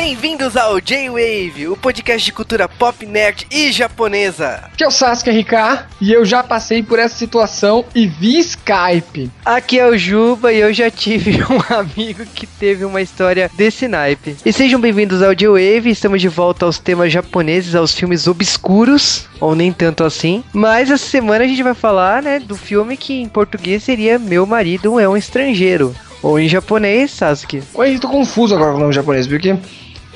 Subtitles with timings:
[0.00, 4.70] Bem-vindos ao J-Wave, o podcast de cultura pop, nerd e japonesa.
[4.76, 9.28] Que é o Sasuke RK e eu já passei por essa situação e vi Skype.
[9.44, 13.88] Aqui é o Juba e eu já tive um amigo que teve uma história desse
[13.88, 14.36] naipe.
[14.46, 19.56] E sejam bem-vindos ao J-Wave, estamos de volta aos temas japoneses, aos filmes obscuros, ou
[19.56, 20.44] nem tanto assim.
[20.52, 24.46] Mas essa semana a gente vai falar, né, do filme que em português seria Meu
[24.46, 25.92] Marido é um Estrangeiro.
[26.22, 27.62] Ou em japonês, Sasuke.
[27.74, 29.56] Oi, tô confuso agora com o nome japonês, porque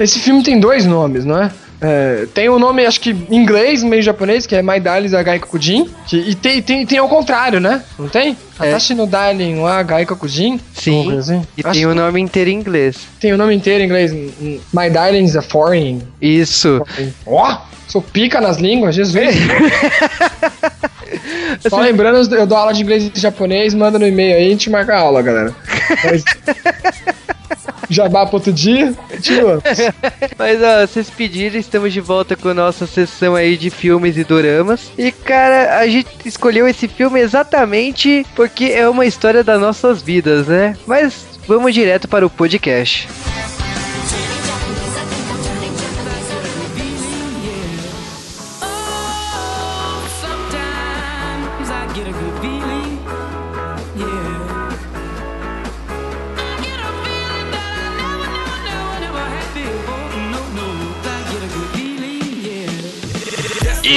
[0.03, 1.51] esse filme tem dois nomes, não é?
[1.85, 5.17] É, tem o um nome, acho que em inglês, meio japonês, que é My Darling
[5.17, 5.91] Agai Kokujin.
[6.07, 7.83] Que, e tem, tem, tem ao contrário, né?
[7.99, 8.37] Não tem?
[8.61, 8.69] É.
[8.69, 10.61] Atashi no Darling wa Agai Kokujin.
[10.75, 11.19] Sim.
[11.19, 11.43] Assim?
[11.57, 12.99] E Acho tem o que nome inteiro em inglês.
[13.19, 14.13] tem o nome inteiro em inglês.
[14.73, 16.07] My Darling is a Foreign.
[16.21, 16.81] Isso.
[17.27, 19.35] Ó, sou pica nas línguas, Jesus.
[21.69, 24.51] Só lembrando, eu dou aula de inglês e japonês, manda no e-mail aí e a
[24.51, 25.55] gente marca a aula, galera.
[26.05, 26.25] Mas...
[27.93, 29.63] Jabá pro outro dia, continua.
[30.39, 34.25] Mas ó, vocês pediram, estamos de volta com a nossa sessão aí de filmes e
[34.25, 34.91] doramas.
[34.97, 40.47] E cara, a gente escolheu esse filme exatamente porque é uma história das nossas vidas,
[40.47, 40.77] né?
[40.87, 43.09] Mas vamos direto para o podcast.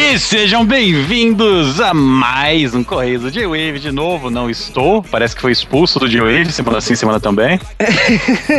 [0.07, 4.29] E sejam bem-vindos a mais um Correio do J-Wave de novo.
[4.29, 7.59] Não estou, parece que foi expulso do J-Wave, semana sim, semana também.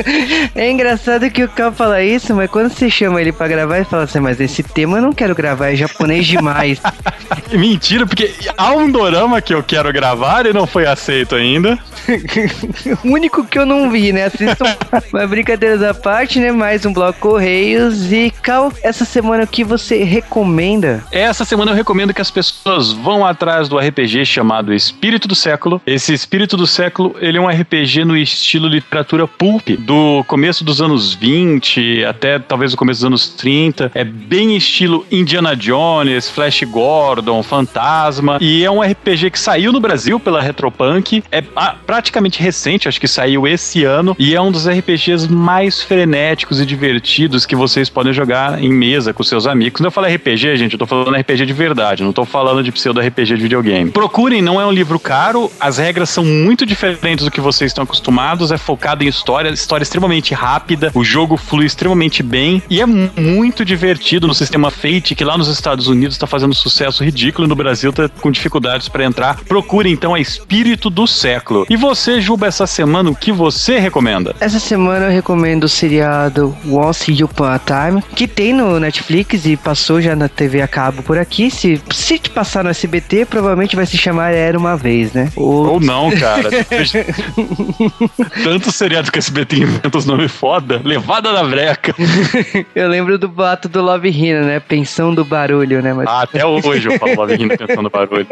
[0.54, 3.84] É engraçado que o Cal fala isso, mas quando você chama ele pra gravar, ele
[3.84, 6.80] fala assim: Mas esse tema eu não quero gravar, é japonês demais.
[7.52, 11.78] Mentira, porque há um dorama que eu quero gravar e não foi aceito ainda.
[13.04, 14.24] o único que eu não vi, né?
[14.24, 14.76] Assistam.
[15.12, 16.50] Mas brincadeiras à parte, né?
[16.50, 18.10] Mais um bloco Correios.
[18.12, 21.04] E Cal, essa semana o que você recomenda?
[21.10, 25.82] Essa semana eu recomendo que as pessoas vão atrás do RPG chamado Espírito do Século.
[25.86, 30.80] Esse Espírito do Século, ele é um RPG no estilo literatura pulp, do começo dos
[30.80, 33.92] anos 20 até talvez o começo dos anos 30.
[33.94, 38.38] É bem estilo Indiana Jones, Flash Gordon, Fantasma.
[38.40, 41.22] E é um RPG que saiu no Brasil pela Retropunk.
[41.30, 44.16] É ah, praticamente recente, acho que saiu esse ano.
[44.18, 49.12] E é um dos RPGs mais frenéticos e divertidos que vocês podem jogar em mesa
[49.12, 49.80] com seus amigos.
[49.80, 52.70] Quando eu falo RPG, gente, eu tô falando RPG de verdade, não tô falando de
[52.70, 53.90] pseudo RPG de videogame.
[53.90, 57.84] Procurem, não é um livro caro, as regras são muito diferentes do que vocês estão
[57.84, 62.86] acostumados, é focado em história, história extremamente rápida, o jogo flui extremamente bem e é
[62.86, 67.48] muito divertido no sistema Fate, que lá nos Estados Unidos tá fazendo sucesso ridículo e
[67.48, 69.36] no Brasil tá com dificuldades para entrar.
[69.44, 71.66] Procure então a Espírito do Século.
[71.68, 74.34] E você, Juba, essa semana, o que você recomenda?
[74.40, 79.56] Essa semana eu recomendo o seriado Once Upon a Time, que tem no Netflix e
[79.56, 81.50] passou já na TV a cabo por aqui.
[81.50, 85.30] Se, se te passar no SBT, provavelmente vai se chamar Era Uma Vez, né?
[85.36, 86.48] Ou Ou não, cara.
[88.42, 90.80] Tanto seriado que esse SBT inventa os nomes foda.
[90.84, 91.94] Levada da breca.
[92.74, 94.60] eu lembro do bato do Love Hina, né?
[94.60, 95.92] Pensão do barulho, né?
[95.92, 98.26] Mas, Ah, até hoje eu falo Love Hina pensando barulho.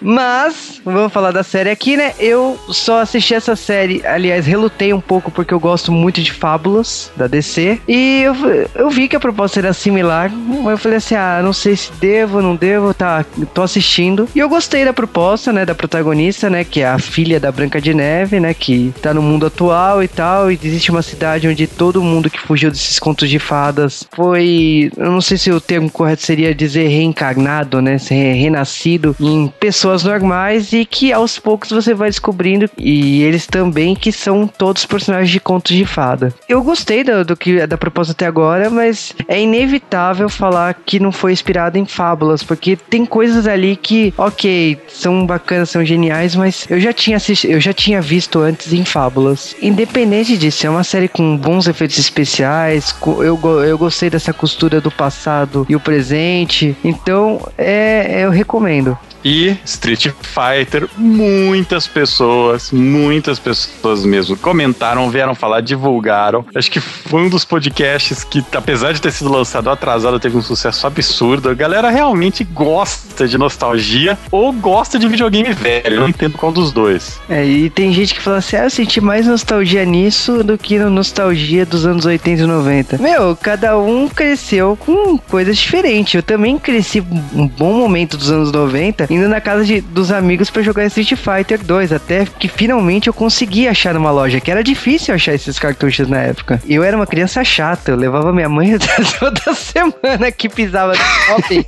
[0.00, 2.12] Mas, vamos falar da série aqui, né?
[2.18, 7.10] Eu só assisti essa série, aliás, relutei um pouco porque eu gosto muito de Fábulas
[7.16, 7.80] da DC.
[7.88, 8.34] E eu,
[8.74, 11.92] eu vi que a proposta era similar, mas eu falei assim: ah, não sei se
[12.00, 13.24] devo, não devo, tá,
[13.54, 14.28] tô assistindo.
[14.34, 17.80] E eu gostei da proposta, né, da protagonista, né, que é a filha da Branca
[17.80, 20.50] de Neve, né, que tá no mundo atual e tal.
[20.50, 24.90] E existe uma cidade onde todo mundo que fugiu desses contos de fadas foi.
[24.96, 30.72] Eu não sei se o termo correto seria dizer reencarnado, né, renascido em pessoas normais
[30.72, 35.38] e que aos poucos você vai descobrindo, e eles também, que são todos personagens de
[35.38, 36.34] contos de fada.
[36.48, 41.12] Eu gostei do, do que da proposta até agora, mas é inevitável falar que não
[41.12, 46.66] foi inspirado em fábulas, porque tem coisas ali que, ok, são bacanas, são geniais, mas
[46.70, 49.54] eu já tinha eu já tinha visto antes em fábulas.
[49.60, 54.90] Independente disso, é uma série com bons efeitos especiais, eu, eu gostei dessa costura do
[54.90, 58.98] passado e o presente, então é, eu recomendo.
[59.24, 66.44] E Street Fighter, muitas pessoas, muitas pessoas mesmo comentaram, vieram falar, divulgaram.
[66.54, 70.42] Acho que foi um dos podcasts que, apesar de ter sido lançado atrasado, teve um
[70.42, 71.50] sucesso absurdo.
[71.50, 75.94] A galera realmente gosta de nostalgia ou gosta de videogame velho.
[75.94, 77.20] Eu não entendo qual dos dois.
[77.28, 80.78] É, e tem gente que fala assim: ah, eu senti mais nostalgia nisso do que
[80.78, 82.98] no nostalgia dos anos 80 e 90.
[82.98, 86.14] Meu, cada um cresceu com coisas diferentes.
[86.14, 87.00] Eu também cresci
[87.34, 90.84] um bom momento dos anos 90 em indo na casa de, dos amigos pra jogar
[90.86, 95.34] Street Fighter 2, até que finalmente eu consegui achar numa loja, que era difícil achar
[95.34, 96.60] esses cartuchos na época.
[96.64, 98.76] E eu era uma criança chata, eu levava minha mãe
[99.18, 101.64] toda semana que pisava no shopping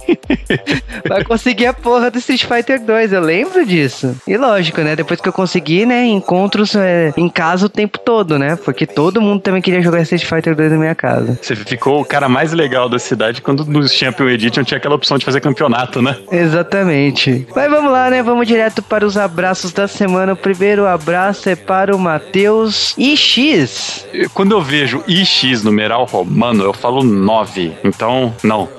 [1.03, 4.17] pra conseguir a porra do Street Fighter 2, eu lembro disso.
[4.27, 8.39] E lógico, né, depois que eu consegui, né, encontros é, em casa o tempo todo,
[8.39, 11.39] né, porque todo mundo também queria jogar Street Fighter 2 na minha casa.
[11.41, 15.19] Você ficou o cara mais legal da cidade quando nos Champion Edition tinha aquela opção
[15.19, 16.17] de fazer campeonato, né?
[16.31, 17.28] Exatamente.
[17.55, 18.23] Mas vamos lá, né?
[18.23, 20.33] Vamos direto para os abraços da semana.
[20.33, 24.07] O primeiro abraço é para o Matheus IX.
[24.35, 27.73] Quando eu vejo IX numeral romano, eu falo 9.
[27.85, 28.69] Então, não.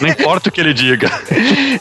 [0.00, 1.10] Não importa o que ele diga.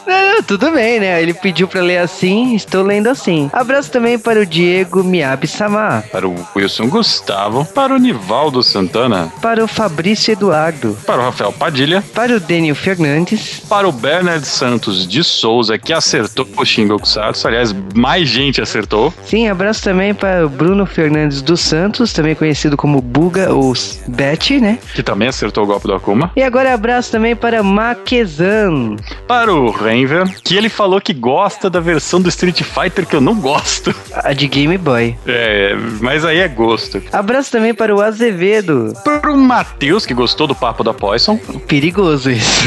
[0.06, 1.22] Não, não, tudo bem, né?
[1.22, 3.50] Ele pediu para ler assim, estou lendo assim.
[3.52, 6.04] Abraço também para o Diego Miyabi Samar.
[6.12, 10.98] Para o Wilson Gustavo, para o Nivaldo Santana, Para o Fabrício Eduardo.
[11.06, 13.62] para o Rafael Padilha, Para o Daniel Fernandes.
[13.68, 17.48] para o Bernard Santos de Souza, que acertou o Shingokusatsu.
[17.48, 19.14] Aliás, mais gente acertou.
[19.26, 23.74] Sim, abraço também para o Bruno Fernandes dos Santos, também conhecido como Buga ou
[24.08, 24.80] Bet, né?
[24.94, 26.32] Que também acertou o golpe do Akuma.
[26.36, 28.96] E agora abraço também para Maquezan.
[29.28, 33.22] Para o Renver, que ele falou que gosta da versão do Street Fighter que eu
[33.22, 33.94] não gosto.
[34.14, 35.16] A de Game Boy.
[35.26, 37.02] É, mas aí é gosto.
[37.12, 38.94] Abraço também para o Azevedo.
[39.04, 41.38] Para o Matheus, que gostou do papo da Poison.
[41.68, 42.64] Perigoso isso.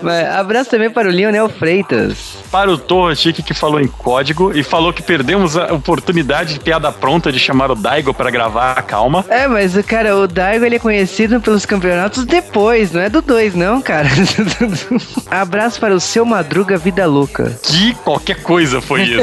[0.38, 2.40] Abraço também para o Lionel Freitas.
[2.50, 6.60] Para o Torra Chique, que falou em código e falou que perdemos a oportunidade de
[6.60, 9.24] piada pronta de chamar o Daigo para gravar a calma.
[9.28, 13.22] É, mas o cara, o Daigo ele é conhecido pelos campeonatos depois, não é do
[13.22, 14.08] 2, não, cara.
[15.30, 17.56] Abraço para o seu Madruga Vida Louca.
[17.62, 19.20] Que qualquer coisa foi isso.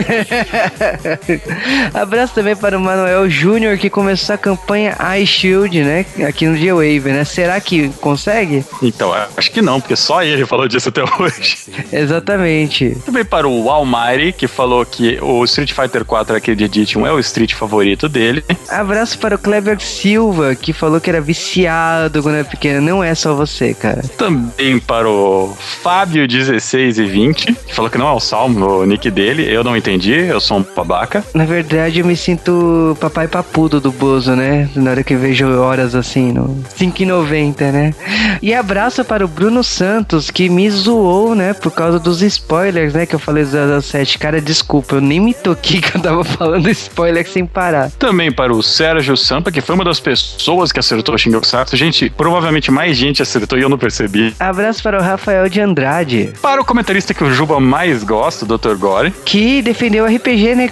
[1.94, 6.06] Abraço também para o Manuel Júnior que começou a campanha iShield, né?
[6.25, 7.25] Aqui no G-Wave, né?
[7.25, 8.63] Será que consegue?
[8.81, 11.57] então, acho que não, porque só ele falou disso até hoje.
[11.97, 12.97] Exatamente.
[13.05, 17.19] Também para o Almighty, que falou que o Street Fighter 4 Arcade Edition é o
[17.19, 18.44] Street favorito dele.
[18.69, 22.81] Abraço para o Kleber Silva, que falou que era viciado quando era pequeno.
[22.81, 24.03] Não é só você, cara.
[24.17, 28.85] Também para o Fábio 16 e 20, que falou que não é o Salmo, o
[28.85, 29.47] nick dele.
[29.49, 31.23] Eu não entendi, eu sou um babaca.
[31.33, 34.69] Na verdade, eu me sinto papai papudo do Bozo, né?
[34.75, 37.94] Na hora que vejo horas assim, no 5,90, né?
[38.41, 41.53] E abraço para o Bruno Santos, que me zoou, né?
[41.53, 43.06] Por causa dos spoilers, né?
[43.06, 44.18] Que eu falei do 07.
[44.18, 47.92] Cara, desculpa, eu nem me toquei que eu tava falando spoiler sem parar.
[47.92, 51.75] Também para o Sérgio Sampa, que foi uma das pessoas que acertou o Shingokusatsu.
[51.78, 54.36] Gente, provavelmente mais gente acertou e eu não percebi.
[54.39, 58.57] Abraço para o Rafael de Andrade, Para o comentarista que o Juba mais gosta, o
[58.57, 58.75] Dr.
[58.75, 59.13] Gore.
[59.25, 60.69] que defendeu o RPG, né?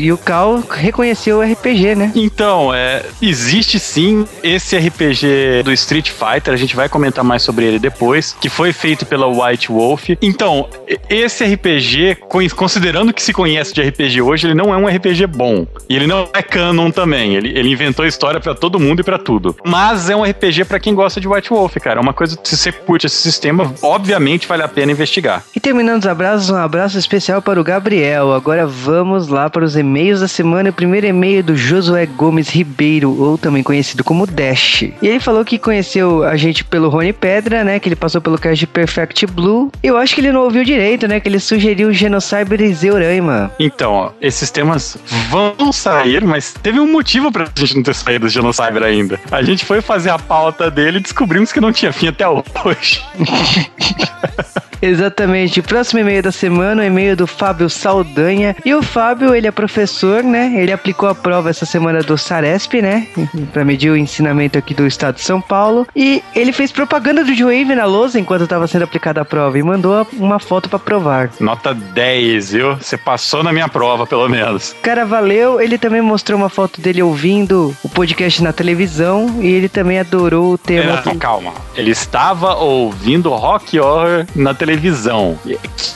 [0.00, 2.12] E o Cal reconheceu o RPG, né?
[2.14, 7.64] Então, é, existe sim esse RPG do Street Fighter, a gente vai comentar mais sobre
[7.64, 10.10] ele depois, que foi feito pela White Wolf.
[10.20, 10.41] Então,
[10.88, 14.86] e- esse RPG, con- considerando que se conhece de RPG hoje, ele não é um
[14.88, 15.66] RPG bom.
[15.88, 17.34] E ele não é canon também.
[17.36, 19.54] Ele, ele inventou história pra todo mundo e pra tudo.
[19.64, 22.00] Mas é um RPG pra quem gosta de White Wolf, cara.
[22.00, 25.42] É uma coisa, se você curte esse sistema, obviamente vale a pena investigar.
[25.54, 28.32] E terminando os abraços, um abraço especial para o Gabriel.
[28.32, 30.70] Agora vamos lá para os e-mails da semana.
[30.70, 34.82] O primeiro e-mail é do Josué Gomes Ribeiro, ou também conhecido como Dash.
[34.82, 37.78] E ele falou que conheceu a gente pelo Rony Pedra, né?
[37.78, 39.70] Que ele passou pelo cast Perfect Blue.
[39.82, 41.20] Eu acho que ele não ouviu direito, né?
[41.20, 43.50] Que ele sugeriu o Genocyber e Zeuraima.
[43.58, 44.96] Então, ó, esses temas
[45.28, 49.20] vão sair, mas teve um motivo pra gente não ter saído do Genocyber ainda.
[49.30, 53.04] A gente foi fazer a pauta dele e descobrimos que não tinha fim até hoje.
[54.82, 55.62] Exatamente.
[55.62, 58.56] Próximo e-mail da semana é o e-mail do Fábio Saldanha.
[58.64, 60.52] E o Fábio, ele é professor, né?
[60.56, 63.06] Ele aplicou a prova essa semana do Saresp, né?
[63.52, 65.86] Pra medir o ensinamento aqui do estado de São Paulo.
[65.94, 69.62] E ele fez propaganda do Joe na lousa enquanto estava sendo aplicada a prova e
[69.62, 71.30] mandou uma foto pra provar.
[71.38, 72.76] Nota 10, viu?
[72.76, 74.74] Você passou na minha prova, pelo menos.
[74.82, 75.60] Cara, valeu.
[75.60, 80.54] Ele também mostrou uma foto dele ouvindo o podcast na televisão e ele também adorou
[80.54, 81.00] o tema.
[81.06, 81.52] Não, calma.
[81.76, 84.71] Ele estava ouvindo Rock Horror na televisão.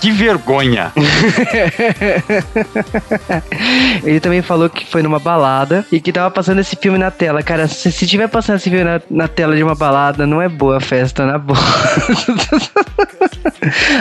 [0.01, 0.93] Que vergonha.
[4.05, 7.43] Ele também falou que foi numa balada e que tava passando esse filme na tela.
[7.43, 10.49] Cara, se, se tiver passando esse filme na, na tela de uma balada, não é
[10.49, 11.59] boa a festa, na boa.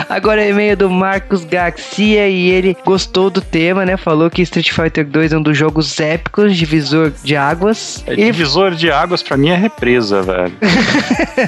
[0.08, 3.96] Agora é e-mail do Marcos Garcia e ele gostou do tema, né?
[3.96, 8.04] Falou que Street Fighter 2 é um dos jogos épicos, divisor de águas.
[8.06, 10.52] É, Ele, Divisor de águas pra mim é represa, velho.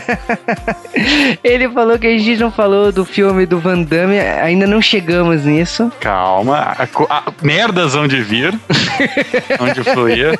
[1.44, 3.17] ele falou que a gente não falou do filme
[3.48, 5.90] do Van Damme, ainda não chegamos nisso.
[6.00, 6.56] Calma.
[6.78, 8.58] A, a, merdas onde vir.
[9.60, 10.38] onde fluir.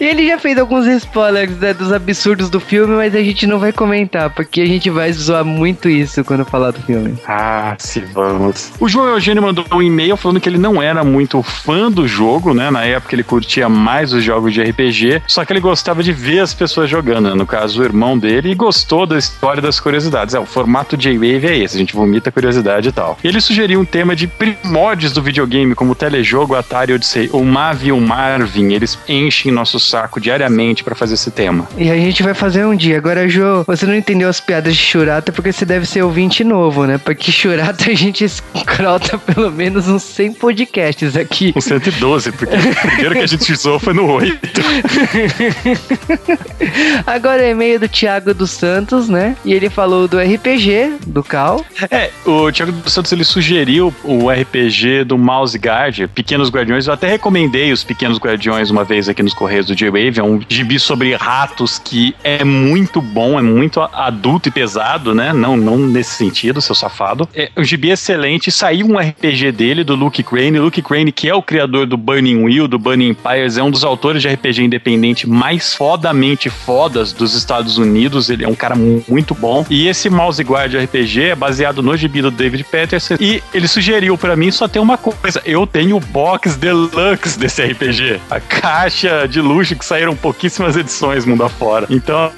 [0.00, 3.58] E ele já fez alguns spoilers né, dos absurdos do filme, mas a gente não
[3.58, 7.18] vai comentar, porque a gente vai zoar muito isso quando falar do filme.
[7.26, 8.72] Ah, se vamos.
[8.80, 12.54] O João Eugênio mandou um e-mail falando que ele não era muito fã do jogo,
[12.54, 12.70] né?
[12.70, 16.40] Na época ele curtia mais os jogos de RPG, só que ele gostava de ver
[16.40, 17.34] as pessoas jogando, né?
[17.34, 20.34] no caso o irmão dele, e gostou da história das curiosidades.
[20.34, 23.18] É, o formato J-Wave é esse, a gente vomita curiosidade e tal.
[23.22, 27.88] Ele sugeriu um tema de primórdios do videogame, como o telejogo, Atari Odyssey, o Mavi
[27.88, 28.72] e o Marvin.
[28.72, 31.68] Eles enchem nosso saco diariamente pra fazer esse tema.
[31.76, 32.96] E a gente vai fazer um dia.
[32.96, 36.86] Agora, Jô, você não entendeu as piadas de Churata porque você deve ser ouvinte novo,
[36.86, 36.98] né?
[36.98, 41.52] Porque Churata a gente escrota pelo menos uns 100 podcasts aqui.
[41.56, 44.36] O 112, porque o primeiro que a gente usou foi no 8.
[47.06, 49.36] Agora é e-mail do Thiago dos Santos, né?
[49.44, 51.64] E ele falou do RPG, do Cal.
[51.90, 56.86] É, o Thiago Santos ele sugeriu o RPG do Mouse Guard, Pequenos Guardiões.
[56.86, 60.18] Eu até recomendei os Pequenos Guardiões uma vez aqui nos Correios do J-Wave.
[60.18, 65.32] É um gibi sobre ratos que é muito bom, é muito adulto e pesado, né?
[65.32, 67.28] Não, não nesse sentido, seu safado.
[67.34, 68.50] É um gibi excelente.
[68.50, 70.58] Saiu um RPG dele, do Luke Crane.
[70.58, 73.84] Luke Crane, que é o criador do Burning Wheel, do Burning Empires, é um dos
[73.84, 78.28] autores de RPG independente mais fodamente fodas dos Estados Unidos.
[78.30, 79.64] Ele é um cara mu- muito bom.
[79.70, 83.16] E esse Mouse Guard RPG é baseado no gibi do David Patterson.
[83.20, 87.62] E ele sugeriu pra mim só tem uma coisa: eu tenho o box deluxe desse
[87.62, 88.20] RPG.
[88.30, 91.86] A caixa de luxo que saíram pouquíssimas edições mundo afora.
[91.90, 92.32] Então,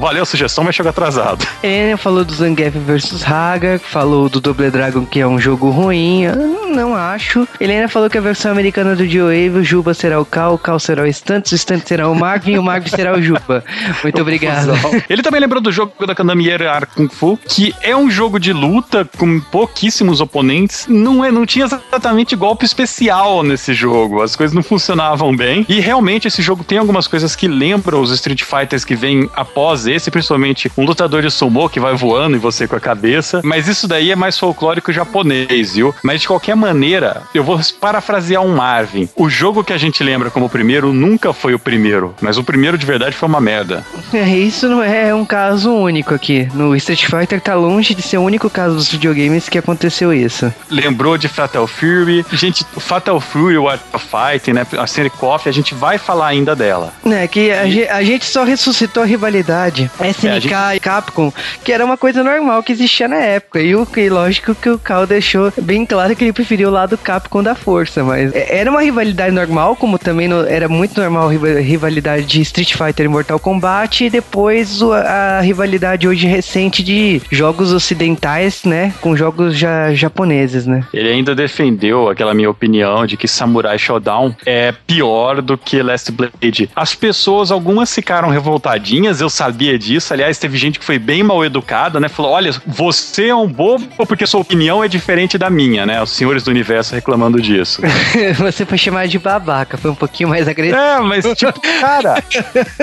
[0.00, 1.46] valeu a sugestão, mas chega atrasado.
[1.62, 6.24] Ele falou do Zangief vs Haga, falou do Double Dragon, que é um jogo ruim.
[6.24, 6.36] Eu
[6.70, 7.46] não acho.
[7.60, 10.58] Ele ainda falou que a versão americana do G-Wave, o Juba será o Cal, o
[10.58, 13.64] Cal será o Stunts, o Stunts será o Marvin e o Marvin será o Juba.
[14.02, 14.72] Muito obrigado.
[15.08, 18.52] Ele também lembrou do jogo da Konami Era Kung Fu, que é um jogo de
[18.52, 20.86] luta com pouquíssimos oponentes.
[20.88, 24.22] Não, é, não tinha exatamente golpe especial nesse jogo.
[24.22, 25.64] As coisas não funcionavam bem.
[25.68, 29.86] E realmente esse jogo tem algumas coisas que lembram os Street Fighters que vêm após
[29.86, 33.40] esse, principalmente um lutador de sumo que vai voando em você com a cabeça.
[33.44, 35.94] Mas isso daí é mais folclórico japonês, viu?
[36.02, 39.08] Mas de qualquer maneira, eu vou parafrasear um Marvin.
[39.16, 42.44] O jogo que a gente lembra como o primeiro nunca foi o primeiro, mas o
[42.44, 43.84] primeiro de verdade foi uma merda.
[44.14, 46.48] É, isso não é um caso único aqui.
[46.54, 50.52] No Street Fighter tá longe de ser o único caso dos videogames que aconteceu isso.
[50.70, 52.24] lembrou de Fatal Fury.
[52.32, 54.64] Gente, o Fatal Fury, o Art of Fighting, né?
[54.78, 56.92] A série KOF, a gente vai falar ainda dela.
[57.04, 60.80] É, que a, ge- a gente só ressuscitou a rivalidade SNK É, a gente- e
[60.80, 61.32] Capcom,
[61.64, 63.60] que era uma coisa normal que existia na época.
[63.60, 66.96] E, o, e lógico que o Cal deixou bem claro que ele preferia o lado
[66.96, 71.28] Capcom da força, mas é- era uma rivalidade normal, como também no- era muito normal
[71.28, 76.26] a riva- rivalidade de Street Fighter e Mortal Kombat, e depois o- a rivalidade hoje
[76.26, 80.84] recente de jogos ocidentais, né, com jogos ja- japoneses, né.
[80.92, 86.10] Ele ainda defendeu aquela minha opinião de que Samurai Showdown é pior do que Last
[86.12, 86.70] Blade.
[86.74, 90.12] As pessoas, algumas ficaram revoltadinhas, eu sabia disso.
[90.12, 92.08] Aliás, teve gente que foi bem mal educada, né?
[92.08, 96.02] Falou: olha, você é um bobo porque sua opinião é diferente da minha, né?
[96.02, 97.82] Os senhores do universo reclamando disso.
[98.38, 100.78] Você foi chamado de babaca, foi um pouquinho mais agressivo.
[100.78, 102.22] É, mas tipo, cara,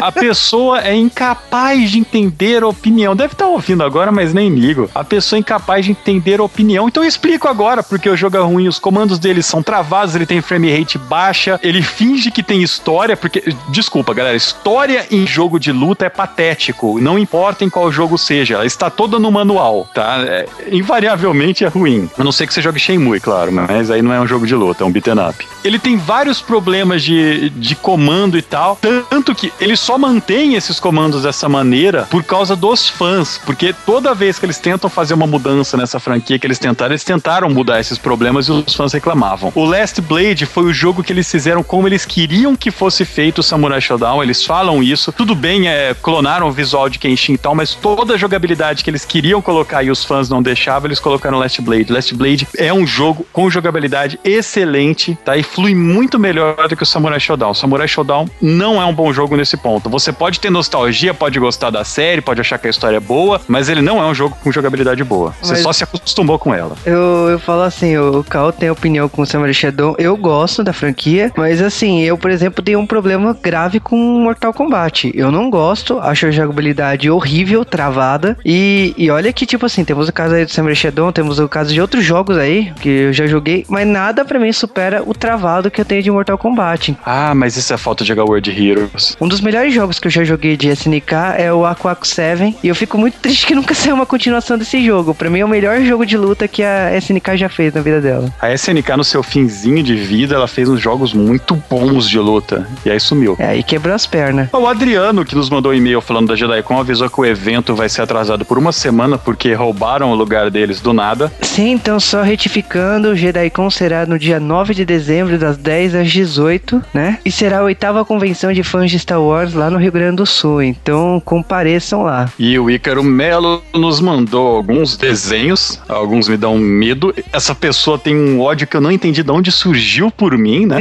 [0.02, 3.16] a pessoa é incapaz de entender a opinião.
[3.16, 4.81] Deve estar ouvindo agora, mas nem ligo.
[4.94, 6.88] A pessoa é incapaz de entender a opinião.
[6.88, 8.68] Então eu explico agora porque o jogo é ruim.
[8.68, 13.18] Os comandos dele são travados, ele tem frame rate baixa, ele finge que tem história,
[13.18, 13.54] porque.
[13.70, 17.00] Desculpa, galera, história em jogo de luta é patético.
[17.00, 20.24] Não importa em qual jogo seja, ela está toda no manual, tá?
[20.26, 22.10] É, invariavelmente é ruim.
[22.18, 24.56] A não ser que você jogue Shenmue, claro, mas aí não é um jogo de
[24.56, 25.48] luta, é um beat'em up.
[25.64, 28.78] Ele tem vários problemas de, de comando e tal,
[29.10, 34.14] tanto que ele só mantém esses comandos dessa maneira por causa dos fãs, porque toda
[34.14, 37.80] vez que eles tentam fazer uma mudança nessa franquia que eles tentaram, eles tentaram mudar
[37.80, 39.52] esses problemas e os fãs reclamavam.
[39.56, 43.40] O Last Blade foi o jogo que eles fizeram como eles queriam que fosse feito
[43.40, 45.12] o Samurai Shodown, eles falam isso.
[45.12, 48.90] Tudo bem, é, clonaram o visual de Kenshin e tal, mas toda a jogabilidade que
[48.90, 51.92] eles queriam colocar e os fãs não deixavam, eles colocaram Last Blade.
[51.92, 55.38] Last Blade é um jogo com jogabilidade excelente, tá?
[55.38, 57.52] E flui muito melhor do que o Samurai Shodown.
[57.52, 59.90] O Samurai Shodown não é um bom jogo nesse ponto.
[59.90, 63.42] Você pode ter nostalgia, pode gostar da série, pode achar que a história é boa,
[63.48, 64.61] mas ele não é um jogo com jogabilidade
[65.04, 65.34] boa.
[65.42, 66.76] Você Mas- só se acostumou com ela.
[66.86, 69.96] Eu, eu falo assim, o Cal tem opinião com o Samurai Shodown.
[69.98, 74.54] Eu gosto da franquia, mas assim, eu, por exemplo, tenho um problema grave com Mortal
[74.54, 75.12] Kombat.
[75.16, 78.38] Eu não gosto, acho a jogabilidade horrível, travada.
[78.46, 81.48] E, e olha que, tipo assim, temos o caso aí do Samurai Shodown, temos o
[81.48, 85.14] caso de outros jogos aí, que eu já joguei, mas nada pra mim supera o
[85.14, 86.96] travado que eu tenho de Mortal Kombat.
[87.06, 89.16] Ah, mas isso é falta de jogar World Heroes.
[89.20, 92.68] Um dos melhores jogos que eu já joguei de SNK é o Aquaco 7 e
[92.68, 95.16] eu fico muito triste que nunca saiu uma continuação desse jogo.
[95.16, 97.82] Pra mim é o melhor jogo de luta que a a SNK já fez na
[97.82, 98.32] vida dela.
[98.40, 102.68] A SNK, no seu finzinho de vida, ela fez uns jogos muito bons de luta.
[102.86, 103.36] E aí sumiu.
[103.38, 104.50] É, e quebrou as pernas.
[104.54, 107.90] O Adriano, que nos mandou um e-mail falando da JediCon, avisou que o evento vai
[107.90, 111.32] ser atrasado por uma semana porque roubaram o lugar deles do nada.
[111.42, 116.12] Sim, então só retificando, o JediCon será no dia 9 de dezembro, das 10 às
[116.12, 117.20] 18, né?
[117.26, 120.26] E será a oitava convenção de fãs de Star Wars lá no Rio Grande do
[120.26, 120.62] Sul.
[120.62, 122.30] Então compareçam lá.
[122.38, 127.14] E o Ícaro Melo nos mandou alguns desenhos, alguns me dão medo.
[127.34, 130.78] Essa pessoa tem um ódio que eu não entendi de onde surgiu por mim, né?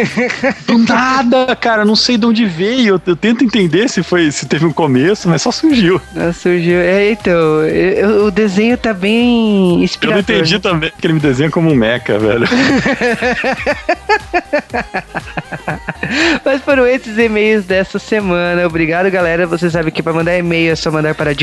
[0.66, 2.94] Do nada, cara, não sei de onde veio.
[2.94, 6.00] Eu, eu tento entender se foi se teve um começo, mas só surgiu.
[6.16, 6.76] Ah, surgiu.
[6.78, 10.20] É, então, eu- eu- o desenho tá bem Eu não inspirador.
[10.20, 12.46] entendi também que ele me desenha como um mecha, velho.
[16.44, 18.66] Mas foram esses e-mails dessa semana.
[18.66, 19.46] Obrigado, galera.
[19.46, 21.34] Você sabe que para mandar e-mail é só mandar para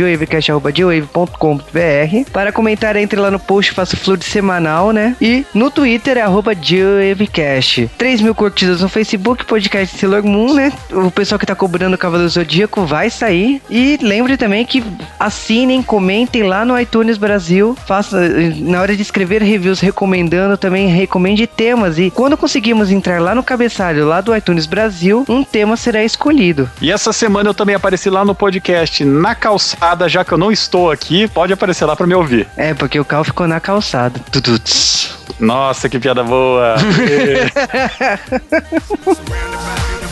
[2.32, 5.16] Para comentar, entre lá no post, faço flood semanal, né?
[5.22, 7.90] E no Twitter é arroba geowavecast.
[7.98, 10.72] 3 mil curtidas no Facebook, podcast Sailor Moon, né?
[10.92, 13.62] O pessoal que tá cobrando o Cavaleiro Zodíaco vai sair.
[13.70, 14.84] E lembre também que
[15.20, 17.76] assinem, comentem lá no iTunes Brasil.
[17.86, 18.20] Faça,
[18.58, 21.98] na hora de escrever reviews recomendando, também recomende temas.
[21.98, 26.70] E quando conseguimos entrar lá no cabeçalho lá do iTunes Brasil, um tema será escolhido.
[26.82, 30.52] E essa semana eu também apareci lá no podcast Na Calçada, já que eu não
[30.52, 32.48] estou aqui, pode aparecer lá pra me ouvir.
[32.58, 34.20] É, porque o Cal ficou na calçada.
[34.32, 35.18] Tuduts.
[35.40, 36.76] Nossa, que piada boa!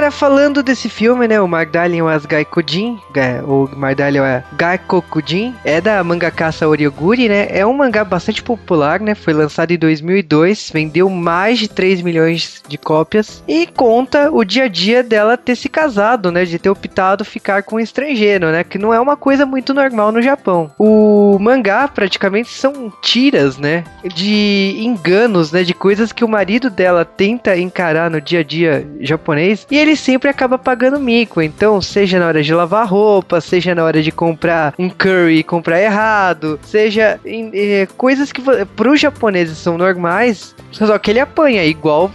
[0.00, 1.38] Cara, falando desse filme, né?
[1.42, 7.48] O Magdallion as Gaikujin, Ga- o Magdallion é Gaikokujin, é da mangaka Saori Oguri, né?
[7.50, 9.14] É um mangá bastante popular, né?
[9.14, 14.64] Foi lançado em 2002, vendeu mais de 3 milhões de cópias e conta o dia
[14.64, 16.46] a dia dela ter se casado, né?
[16.46, 18.64] De ter optado ficar com um estrangeiro, né?
[18.64, 20.72] Que não é uma coisa muito normal no Japão.
[20.78, 23.84] O mangá praticamente são tiras, né?
[24.14, 25.62] De enganos, né?
[25.62, 29.89] De coisas que o marido dela tenta encarar no dia a dia japonês e ele
[29.96, 31.40] sempre acaba pagando mico.
[31.40, 35.42] Então, seja na hora de lavar roupa, seja na hora de comprar um curry e
[35.42, 41.20] comprar errado, seja em, eh, coisas que para os japoneses são normais, só que ele
[41.20, 42.10] apanha igual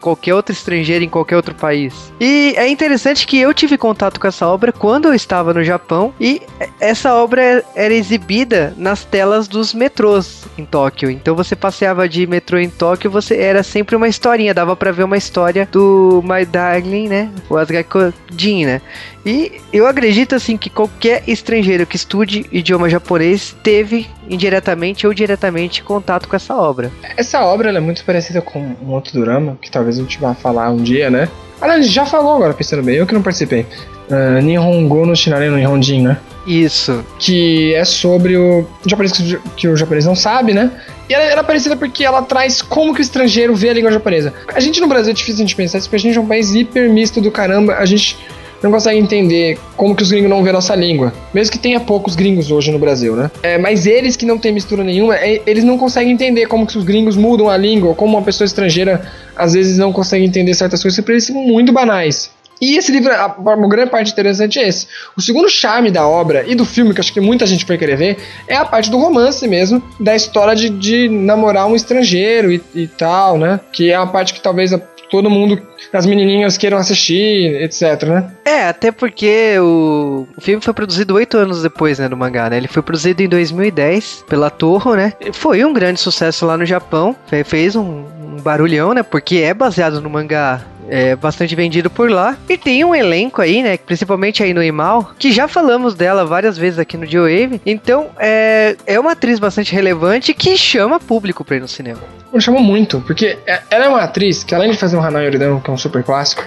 [0.00, 2.12] qualquer outro estrangeiro em qualquer outro país.
[2.20, 6.12] E é interessante que eu tive contato com essa obra quando eu estava no Japão
[6.20, 6.40] e
[6.80, 11.10] essa obra era exibida nas telas dos metrôs em Tóquio.
[11.10, 15.04] Então você passeava de metrô em Tóquio, você era sempre uma historinha, dava pra ver
[15.04, 17.30] uma história do My Darling, né?
[17.48, 18.80] O Asgakojin, né?
[19.26, 25.82] E eu acredito assim que qualquer estrangeiro que estude idioma japonês teve indiretamente ou diretamente
[25.82, 26.92] contato com essa obra.
[27.16, 30.70] Essa obra é muito parecida com um outro drama, que talvez a gente vá falar
[30.70, 31.28] um dia, né?
[31.60, 33.66] Aliás, já falou agora, pensando bem, eu que não participei.
[34.10, 36.16] Uh, Nihongo no Shinare no Nihonjin, né?
[36.46, 37.04] Isso.
[37.18, 40.70] Que é sobre o japonês que, o- que o japonês não sabe, né?
[41.08, 43.90] E ela, ela é parecida porque ela traz como que o estrangeiro vê a língua
[43.92, 44.32] japonesa.
[44.54, 46.26] A gente no Brasil é difícil a gente pensar isso, porque a gente é um
[46.26, 48.16] país hiper misto do caramba, a gente
[48.62, 51.12] não consegue entender como que os gringos não vê nossa língua.
[51.32, 53.30] Mesmo que tenha poucos gringos hoje no Brasil, né?
[53.42, 56.76] É, mas eles que não têm mistura nenhuma, é, eles não conseguem entender como que
[56.76, 59.02] os gringos mudam a língua, ou como uma pessoa estrangeira
[59.36, 62.30] às vezes não consegue entender certas coisas, porque eles são muito banais.
[62.60, 64.88] E esse livro, a, a grande parte interessante é esse.
[65.16, 67.96] O segundo charme da obra e do filme, que acho que muita gente foi querer
[67.96, 68.16] ver,
[68.48, 72.88] é a parte do romance mesmo, da história de, de namorar um estrangeiro e, e
[72.88, 73.60] tal, né?
[73.72, 75.60] Que é a parte que talvez a- todo mundo,
[75.92, 78.30] as menininhas queiram assistir, etc, né?
[78.44, 82.56] É, até porque o, o filme foi produzido oito anos depois, né, do mangá, né?
[82.56, 85.12] Ele foi produzido em 2010 pela Toho, né?
[85.32, 89.02] Foi um grande sucesso lá no Japão, fe- fez um, um barulhão, né?
[89.02, 92.36] Porque é baseado no mangá é bastante vendido por lá.
[92.48, 93.76] E tem um elenco aí, né?
[93.76, 98.76] Principalmente aí no Imal, que já falamos dela várias vezes aqui no Joe Então, é,
[98.86, 102.00] é uma atriz bastante relevante que chama público pra ir no cinema.
[102.38, 105.60] Chamou muito, porque é- ela é uma atriz que, além de fazer um Hanai Yoridan,
[105.60, 106.44] que é um super clássico,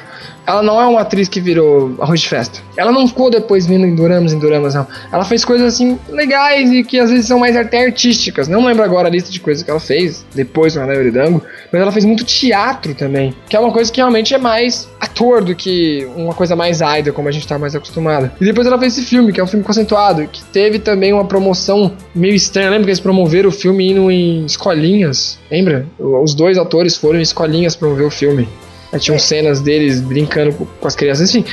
[0.52, 2.60] ela não é uma atriz que virou arroz de festa.
[2.78, 4.86] Ela não ficou depois vindo em doramas, em doramas, não.
[5.12, 8.48] Ela fez coisas, assim, legais e que às vezes são mais até artísticas.
[8.48, 11.82] Não lembro agora a lista de coisas que ela fez depois do Hanai Yoridango, mas
[11.82, 15.56] ela fez muito teatro também, que é uma coisa que realmente é mais ator do
[15.56, 18.32] que uma coisa mais idol, como a gente tá mais acostumado.
[18.40, 21.26] E depois ela fez esse filme, que é um filme conceituado, que teve também uma
[21.26, 22.70] promoção meio estranha.
[22.70, 25.40] Lembra que eles promoveram o filme indo em escolinhas?
[25.50, 25.86] Lembra?
[26.00, 28.48] Os dois atores foram em escolinhas promover o filme.
[28.91, 31.34] Aí tinham cenas deles brincando com as crianças.
[31.34, 31.43] É,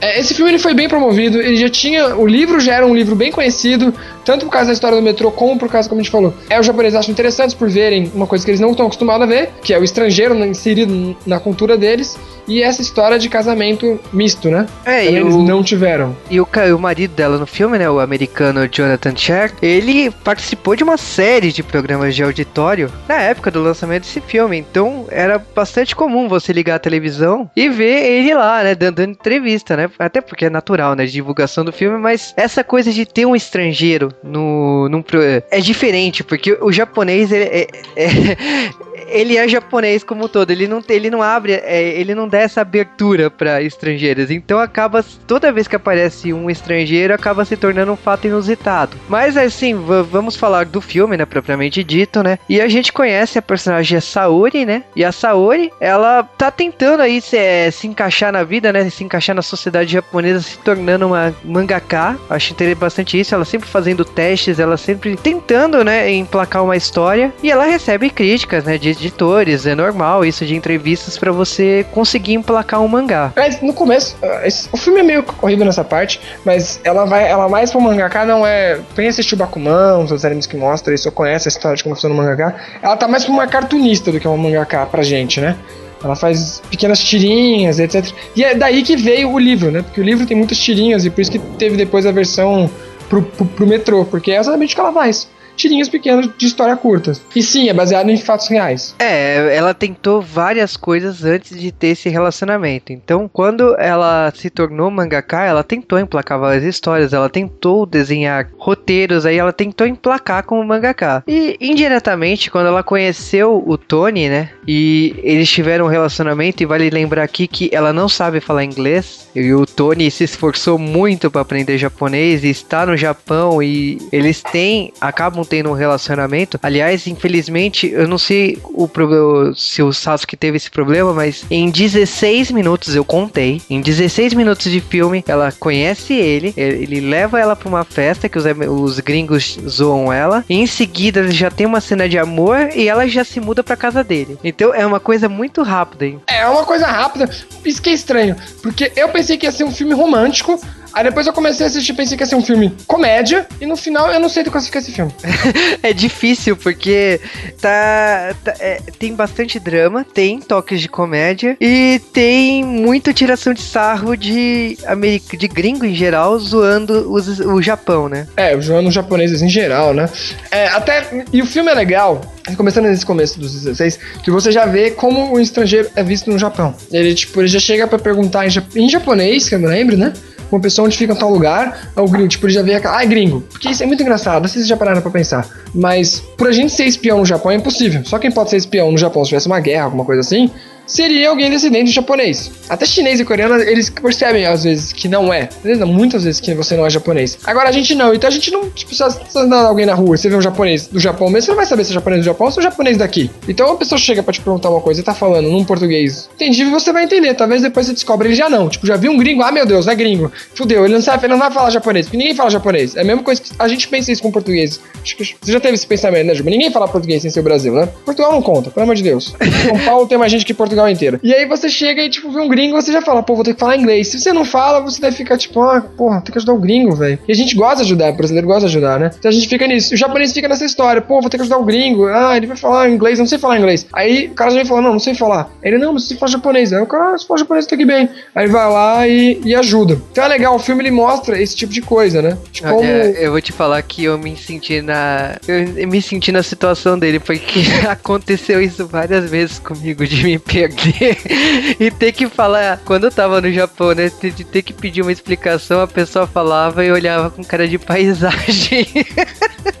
[0.00, 2.16] esse filme ele foi bem promovido, ele já tinha.
[2.16, 3.92] O livro já era um livro bem conhecido,
[4.24, 6.32] tanto por causa da história do metrô, como por causa, como a gente falou.
[6.48, 9.26] É, os japoneses acham interessantes por verem uma coisa que eles não estão acostumados a
[9.26, 14.48] ver, que é o estrangeiro inserido na cultura deles, e essa história de casamento misto,
[14.50, 14.66] né?
[14.84, 16.16] É, Também e eles o, não tiveram.
[16.30, 20.82] e o, o marido dela no filme, né, o americano Jonathan Cher, ele participou de
[20.82, 24.56] uma série de programas de auditório na época do lançamento desse filme.
[24.56, 29.76] Então era bastante comum você ligar a televisão e ver ele lá, né, dando entrevista,
[29.76, 29.87] né?
[29.98, 33.36] Até porque é natural, né, de divulgação do filme, mas essa coisa de ter um
[33.36, 35.02] estrangeiro no, num,
[35.50, 40.66] é diferente, porque o japonês ele é- é- ele é japonês como um todo, ele
[40.66, 45.52] não, ele não abre, é, ele não dá essa abertura para estrangeiros, então acaba, toda
[45.52, 48.96] vez que aparece um estrangeiro, acaba se tornando um fato inusitado.
[49.08, 49.74] Mas assim,
[50.10, 54.64] vamos falar do filme, né, propriamente dito, né, e a gente conhece a personagem Saori,
[54.64, 58.88] né, e a Saori, ela tá tentando aí se, é, se encaixar na vida, né,
[58.90, 63.68] se encaixar na sociedade japonesa, se tornando uma mangaka, acho interessante bastante isso, ela sempre
[63.68, 68.87] fazendo testes, ela sempre tentando, né, emplacar uma história, e ela recebe críticas, né, de
[68.88, 73.32] editores, é normal isso de entrevistas pra você conseguir emplacar um mangá.
[73.36, 77.48] Mas no começo, ah, o filme é meio corrido nessa parte, mas ela vai, ela
[77.48, 78.80] mais pro mangaka não é.
[78.94, 82.14] Quem assistiu Bakuman, os animes que mostram isso, ou conhece a história de como funciona
[82.14, 85.56] o mangaka, ela tá mais pra uma cartunista do que uma mangaka pra gente, né?
[86.02, 88.12] Ela faz pequenas tirinhas, etc.
[88.36, 89.82] E é daí que veio o livro, né?
[89.82, 92.70] Porque o livro tem muitas tirinhas e por isso que teve depois a versão
[93.08, 95.28] pro, pro, pro metrô, porque é exatamente o que ela faz.
[95.58, 97.20] Tirinhas pequenas de história curtas.
[97.34, 98.94] E sim, é baseado em fatos reais.
[98.98, 102.92] É, ela tentou várias coisas antes de ter esse relacionamento.
[102.92, 109.26] Então, quando ela se tornou mangaka, ela tentou emplacar várias histórias, ela tentou desenhar roteiros,
[109.26, 111.24] aí ela tentou emplacar como mangaka.
[111.26, 114.50] E indiretamente, quando ela conheceu o Tony, né?
[114.66, 119.28] E eles tiveram um relacionamento, e vale lembrar aqui que ela não sabe falar inglês.
[119.34, 124.42] E o Tony se esforçou muito para aprender japonês e está no Japão e eles
[124.42, 126.58] têm, acabam tendo um relacionamento.
[126.62, 131.70] Aliás, infelizmente, eu não sei o pro- se o Sasuke teve esse problema, mas em
[131.70, 137.56] 16 minutos eu contei, em 16 minutos de filme, ela conhece ele, ele leva ela
[137.56, 141.80] para uma festa que os, os gringos zoam ela, e em seguida já tem uma
[141.80, 144.38] cena de amor e ela já se muda para casa dele.
[144.44, 146.20] Então é uma coisa muito rápida, hein?
[146.26, 147.28] É uma coisa rápida.
[147.64, 148.36] Isso que é estranho.
[148.62, 150.60] Porque eu pensei que ia ser um filme romântico.
[150.92, 153.46] Aí depois eu comecei a assistir pensei que ia ser um filme comédia.
[153.60, 155.12] E no final eu não sei do que classificar esse filme.
[155.82, 157.20] É difícil porque
[157.60, 163.62] tá, tá- é, tem bastante drama, tem toques de comédia e tem muita tiração de
[163.62, 168.26] sarro de americ de gringo em geral zoando os- o Japão, né?
[168.36, 170.08] É, o João japoneses em geral, né?
[170.50, 171.24] É, até.
[171.32, 172.20] E o filme é legal,
[172.56, 176.38] começando nesse começo dos 16, que você já vê como o estrangeiro é visto no
[176.38, 176.74] Japão.
[176.90, 179.96] Ele, tipo, ele já chega pra perguntar em, jap- em japonês, que eu me lembro,
[179.96, 180.12] né?
[180.50, 183.02] Uma pessoa onde fica em tal lugar, o gringo, tipo, ele já vê aquela.
[183.02, 183.42] É gringo.
[183.50, 185.46] Porque isso é muito engraçado, vocês já pararam pra pensar.
[185.74, 188.04] Mas, por a gente ser espião no Japão é impossível.
[188.04, 190.50] Só quem pode ser espião no Japão se tivesse uma guerra, alguma coisa assim,
[190.88, 192.50] seria alguém descendente de japonês.
[192.68, 195.48] Até chinês e coreano, eles percebem às vezes que não é.
[195.86, 197.38] Muitas vezes que você não é japonês.
[197.44, 198.14] Agora a gente não.
[198.14, 200.88] Então a gente não, tipo, se você andar alguém na rua, você vê um japonês
[200.88, 202.62] do Japão mesmo, você não vai saber se é japonês do Japão ou se é
[202.62, 203.30] japonês daqui.
[203.46, 206.72] Então a pessoa chega pra te perguntar uma coisa e tá falando num português entendível,
[206.72, 207.34] você vai entender.
[207.34, 208.68] Talvez depois você descobre ele já não.
[208.68, 210.32] Tipo, já viu um gringo, ah meu Deus, é gringo.
[210.54, 212.96] Fudeu, ele não sabe, ele não vai falar japonês, porque ninguém fala japonês.
[212.96, 214.80] É a mesma coisa que a gente pensa isso com português.
[215.04, 216.50] Você já teve esse pensamento, né, Juba?
[216.50, 217.88] Ninguém fala português sem ser o Brasil, né?
[218.04, 219.34] Portugal não conta, pelo amor de Deus.
[219.66, 221.20] São Paulo tem mais gente que Portugal inteira.
[221.22, 223.54] E aí você chega e, tipo, vê um gringo, você já fala, pô, vou ter
[223.54, 224.08] que falar inglês.
[224.08, 226.94] Se você não fala, você vai ficar, tipo, ah, porra, tem que ajudar o gringo,
[226.94, 227.18] velho.
[227.26, 229.10] E a gente gosta de ajudar, o brasileiro gosta de ajudar, né?
[229.18, 229.94] Então a gente fica nisso.
[229.94, 232.06] O japonês fica nessa história, pô, vou ter que ajudar o gringo.
[232.06, 233.86] Ah, ele vai falar inglês, não sei falar inglês.
[233.92, 235.50] Aí o cara já vem falando, não, não sei falar.
[235.62, 236.72] Ele, não, mas você fala japonês.
[236.72, 238.08] Aí o cara, ah, se fala japonês, tá aqui bem.
[238.34, 240.00] Aí ele vai lá e, e ajuda.
[240.12, 242.38] Então é legal, o filme ele mostra esse tipo de coisa, né?
[242.52, 242.78] De como.
[242.78, 245.36] Olha, eu vou te falar que eu me senti na.
[245.46, 251.18] Eu me senti na situação dele, porque aconteceu isso várias vezes comigo de me perder
[251.80, 252.80] e ter que falar.
[252.84, 254.10] Quando eu tava no Japão, né?
[254.20, 258.86] De ter que pedir uma explicação, a pessoa falava e olhava com cara de paisagem.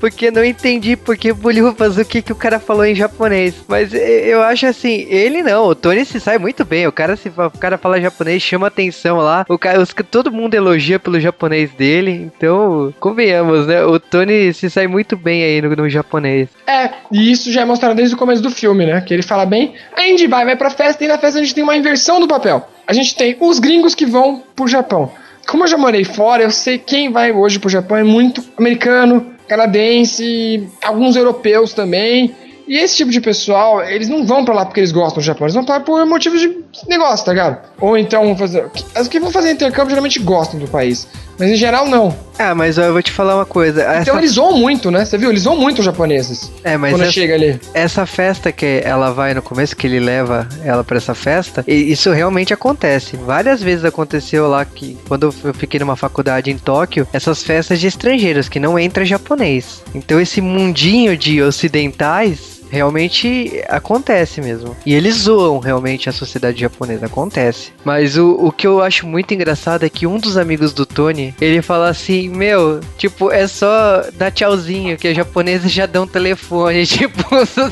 [0.00, 3.54] Porque não entendi porque bolhufas o que, que o cara falou em japonês.
[3.68, 6.86] Mas eu acho assim, ele não, o Tony se sai muito bem.
[6.86, 9.44] O cara se o cara fala japonês, chama atenção lá.
[9.48, 12.30] O cara, os- todo mundo elogia pelo japonês dele.
[12.36, 13.84] Então, convenhamos, né?
[13.84, 16.48] O Tony se sai muito bem aí no, no japonês.
[16.66, 19.00] É, e isso já é mostrado desde o começo do filme, né?
[19.00, 19.74] Que ele fala bem.
[19.96, 22.28] A gente vai, vai pra festa e na festa a gente tem uma inversão do
[22.28, 22.68] papel.
[22.86, 25.12] A gente tem os gringos que vão pro Japão.
[25.46, 29.32] Como eu já morei fora, eu sei quem vai hoje pro Japão é muito americano,
[29.48, 32.34] canadense, alguns europeus também.
[32.66, 35.46] E esse tipo de pessoal, eles não vão pra lá porque eles gostam do Japão,
[35.46, 36.56] eles vão pra lá por motivos de
[36.88, 37.58] negócio, tá ligado?
[37.80, 38.66] Ou então fazer.
[38.94, 41.06] As que vão fazer intercâmbio geralmente gostam do país.
[41.38, 42.14] Mas em geral, não.
[42.38, 43.80] Ah, mas ó, eu vou te falar uma coisa.
[43.80, 45.04] Então Essa- eles zoam muito, né?
[45.04, 45.30] Você viu?
[45.30, 46.52] Eles zoam muito os japoneses.
[46.62, 47.60] É, mas quando essa, chega ali.
[47.74, 52.12] essa festa que ela vai no começo, que ele leva ela pra essa festa, isso
[52.12, 53.16] realmente acontece.
[53.16, 57.86] Várias vezes aconteceu lá que, quando eu fiquei numa faculdade em Tóquio, essas festas de
[57.86, 59.82] estrangeiros, que não entra japonês.
[59.94, 62.51] Então esse mundinho de ocidentais.
[62.72, 64.74] Realmente acontece mesmo.
[64.86, 67.04] E eles zoam realmente a sociedade japonesa.
[67.06, 67.70] Acontece.
[67.84, 71.34] Mas o, o que eu acho muito engraçado é que um dos amigos do Tony,
[71.40, 76.86] ele fala assim: Meu, tipo, é só dar tchauzinho, que os japoneses já dão telefone.
[77.02, 77.22] Tipo,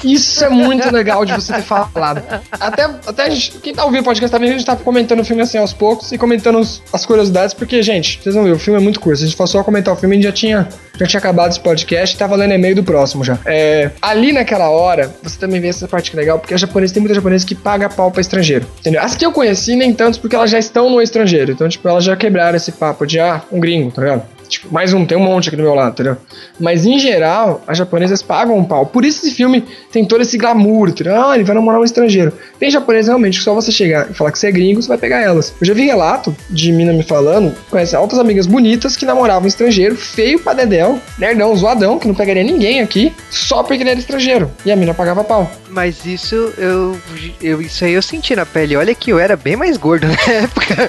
[0.05, 2.23] Isso é muito legal de você ter falado.
[2.53, 5.41] Até, até gente, quem tá ouvindo o podcast também, a gente tá comentando o filme
[5.43, 8.79] assim aos poucos e comentando os- as curiosidades, porque, gente, vocês vão ver, o filme
[8.79, 9.23] é muito curto.
[9.23, 10.69] A gente só comentar o filme, gente já tinha,
[11.01, 13.39] já tinha acabado esse podcast e tava lendo e-mail do próximo já.
[13.47, 16.93] É, ali naquela hora, você também vê essa parte que é legal, porque a japonesa
[16.93, 18.67] tem muita japonesa que paga pau pra estrangeiro.
[18.81, 19.01] Entendeu?
[19.01, 21.53] As que eu conheci, nem tantos, porque elas já estão no estrangeiro.
[21.53, 24.23] Então, tipo, elas já quebraram esse papo de, ah, um gringo, tá ligado?
[24.51, 26.17] Tipo, mais um, tem um monte aqui do meu lado, entendeu?
[26.59, 28.85] Mas em geral, as japonesas pagam um pau.
[28.85, 31.25] Por isso esse filme tem todo esse glamour, entendeu?
[31.25, 32.33] Ah, ele vai namorar um estrangeiro.
[32.59, 34.99] Tem japonês realmente que só você chegar e falar que você é gringo, você vai
[34.99, 35.55] pegar elas.
[35.61, 39.47] Eu já vi relato de mina me falando, conhece altas amigas bonitas que namoravam um
[39.47, 44.01] estrangeiro, feio pra dedéu, nerdão, zoadão, que não pegaria ninguém aqui, só porque ele era
[44.01, 44.51] estrangeiro.
[44.67, 45.49] E a mina pagava pau.
[45.69, 46.99] Mas isso eu,
[47.41, 48.77] eu isso aí eu senti na pele.
[48.77, 50.89] Olha que eu era bem mais gordo na época.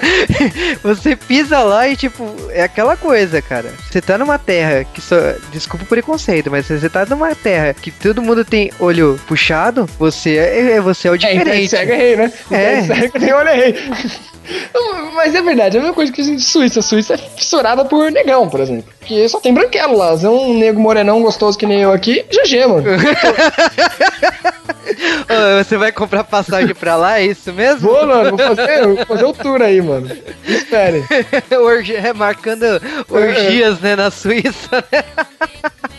[0.82, 3.51] Você pisa lá e tipo, é aquela coisa, cara.
[3.90, 5.16] Você tá numa terra que só,
[5.52, 10.36] desculpa o preconceito, mas você tá numa terra que todo mundo tem olho puxado, você
[10.36, 11.68] é, é- você é o É, então diferente.
[11.68, 12.32] cega rei, né?
[12.50, 12.56] É.
[12.56, 12.82] É.
[12.82, 13.74] Cega tem olho rei.
[15.14, 16.80] Mas é verdade, é a mesma coisa que a gente Suíça.
[16.80, 18.92] A Suíça é fissurada por negão, por exemplo.
[18.98, 20.16] Porque só tem branquelo lá.
[20.16, 22.82] Se é um nego morenão gostoso que nem eu aqui, GG, mano.
[24.68, 27.90] Ô, Você vai comprar passagem pra lá, é isso mesmo?
[27.90, 30.10] Vou, mano, vou fazer, vou fazer o tour aí, mano.
[30.44, 31.04] Espere.
[31.60, 32.64] Orgi- é, marcando
[33.08, 35.04] orgias, né, na Suíça, né?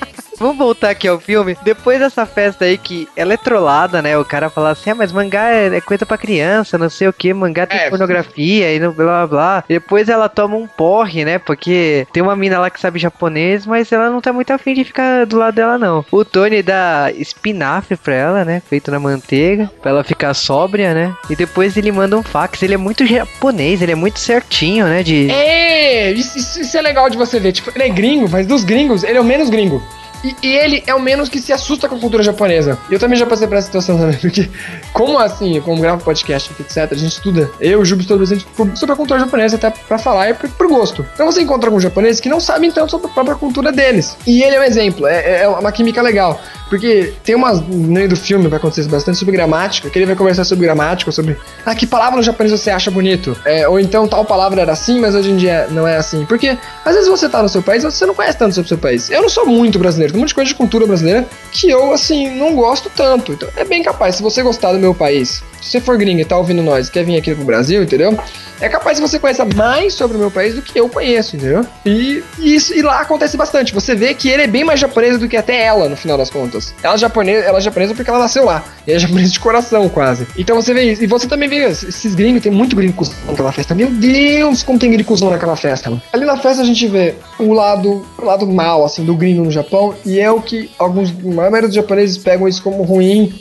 [0.44, 1.58] Vamos voltar aqui ao filme.
[1.64, 4.18] Depois dessa festa aí que ela é trollada, né?
[4.18, 7.14] O cara fala assim: ah, mas mangá é, é coisa pra criança, não sei o
[7.14, 7.90] que, mangá tem É.
[7.90, 9.64] pornografia e não blá blá blá.
[9.70, 11.40] Depois ela toma um porre, né?
[11.40, 14.84] Porque tem uma mina lá que sabe japonês, mas ela não tá muito afim de
[14.84, 16.04] ficar do lado dela, não.
[16.12, 18.62] O Tony dá espinafre pra ela, né?
[18.70, 21.14] Feito na manteiga, pra ela ficar sóbria, né?
[21.30, 22.62] E depois ele manda um fax.
[22.64, 25.04] Ele é muito japonês, ele é muito certinho, né?
[25.04, 25.32] De.
[25.32, 27.54] É, isso- isso é legal de você ver.
[27.54, 29.82] Tipo, ele é gringo, mas dos gringos, ele é o menos gringo.
[30.24, 32.78] E, e ele é o menos que se assusta com a cultura japonesa.
[32.90, 34.50] Eu também já passei por essa situação também, porque,
[34.94, 38.48] como assim, como gravo podcast, etc., a gente estuda, eu, o Júlio, todos a gente
[38.76, 41.06] sobre a cultura japonesa, até pra falar e pro gosto.
[41.14, 44.18] Então você encontra alguns japoneses que não sabem tanto sobre a própria cultura deles.
[44.26, 46.40] E ele é um exemplo, é, é uma química legal.
[46.74, 47.62] Porque tem umas.
[47.62, 51.12] No meio do filme vai acontecer bastante sobre gramática, que ele vai conversar sobre gramática,
[51.12, 51.38] sobre.
[51.64, 53.38] Ah, que palavra no japonês você acha bonito?
[53.46, 56.26] É, ou então tal palavra era assim, mas hoje em dia não é assim.
[56.26, 58.78] Porque às vezes você tá no seu país, você não conhece tanto sobre o seu
[58.80, 59.08] país.
[59.12, 61.94] Eu não sou muito brasileiro, tem um monte de coisa de cultura brasileira que eu,
[61.94, 63.34] assim, não gosto tanto.
[63.34, 66.26] Então é bem capaz, se você gostar do meu país, se você for gringo e
[66.26, 68.18] tá ouvindo nós, quer vir aqui pro Brasil, entendeu?
[68.60, 71.66] É capaz que você conheça mais sobre o meu país do que eu conheço, entendeu?
[71.86, 73.74] E, e isso, e lá acontece bastante.
[73.74, 76.30] Você vê que ele é bem mais japonês do que até ela, no final das
[76.30, 76.74] contas.
[76.82, 78.64] Ela é japonesa, ela é japonesa porque ela nasceu lá.
[78.88, 80.28] E é japonesa de coração, quase.
[80.38, 81.04] Então você vê isso.
[81.04, 83.76] E você também vê esses gringos, tem muito gringo cuzão naquela festa.
[83.76, 85.92] Meu Deus, como tem gringo cuzão naquela festa.
[86.14, 89.52] Ali na festa a gente vê o lado, o lado mal, assim, do gringo no
[89.52, 89.94] Japão.
[90.06, 93.34] E é o que alguns, a maioria dos japoneses pegam isso como ruim.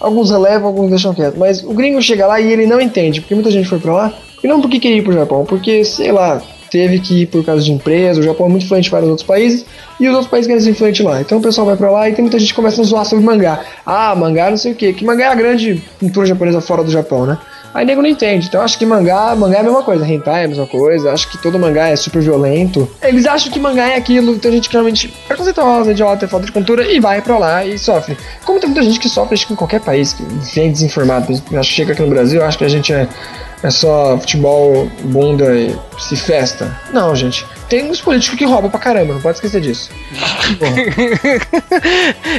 [0.00, 1.36] Alguns relevam, alguns deixam quieto.
[1.38, 4.12] Mas o gringo chega lá e ele não entende, porque muita gente foi pra lá.
[4.42, 7.62] E não porque queria ir pro Japão, porque, sei lá, teve que ir por causa
[7.62, 8.20] de empresa.
[8.20, 9.66] O Japão é muito influente em vários outros países.
[9.98, 11.20] E os outros países querem ser influentes lá.
[11.20, 13.24] Então o pessoal vai pra lá e tem muita gente que começa a zoar sobre
[13.24, 13.60] mangá.
[13.84, 14.92] Ah, mangá não sei o que.
[14.94, 17.36] Que mangá é a grande cultura japonesa fora do Japão, né?
[17.72, 18.46] Aí nego não entende.
[18.48, 21.12] Então acho que mangá, mangá é a mesma coisa, hentai é a mesma coisa.
[21.12, 22.88] Acho que todo mangá é super violento.
[23.02, 26.46] Eles acham que mangá é aquilo, tem gente que realmente é preconceituosa, idiota, é falta
[26.46, 28.16] de cultura e vai pra lá e sofre.
[28.44, 30.22] Como tem muita gente que sofre acho que em qualquer país, que
[30.54, 31.32] vem desinformado.
[31.32, 33.06] Acho que chega aqui no Brasil, acho que a gente é,
[33.62, 36.76] é só futebol, bunda e se festa.
[36.92, 37.46] Não, gente.
[37.70, 39.90] Tem uns políticos que roubam pra caramba, não pode esquecer disso.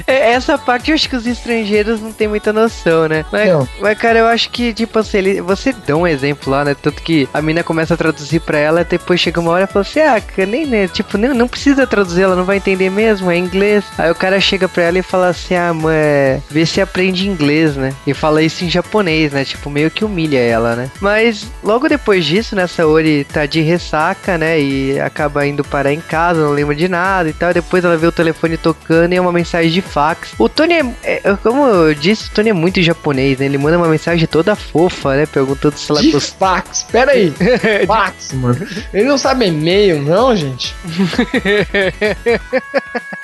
[0.06, 3.26] É, Essa parte eu acho que os estrangeiros não tem muita noção, né?
[3.32, 6.76] Mas, mas, cara, eu acho que, tipo assim, ele, você dá um exemplo lá, né?
[6.80, 9.82] Tanto que a mina começa a traduzir pra ela, depois chega uma hora e fala
[9.84, 10.88] assim, ah, cara, nem, né?
[10.88, 13.84] Tipo, nem, não precisa traduzir, ela não vai entender mesmo, é inglês.
[13.98, 17.76] Aí o cara chega pra ela e fala assim, ah, mãe, vê se aprende inglês,
[17.76, 17.94] né?
[18.06, 19.46] E fala isso em japonês, né?
[19.46, 20.91] Tipo, meio que humilha ela, né?
[21.00, 24.60] Mas logo depois disso, né, Saori tá de ressaca, né?
[24.60, 27.51] E acaba acaba indo parar em casa, não lembra de nada e tal.
[27.51, 30.34] E depois ela vê o telefone tocando e é uma mensagem de fax.
[30.38, 33.45] O Tony é, é- como eu disse, o Tony é muito japonês, né?
[33.45, 35.25] Ele manda uma mensagem toda fofa, né?
[35.25, 37.31] Perguntando se ela De fax, pera aí.
[37.86, 38.67] fax, mano.
[38.93, 40.75] Ele não sabe e-mail, não, gente?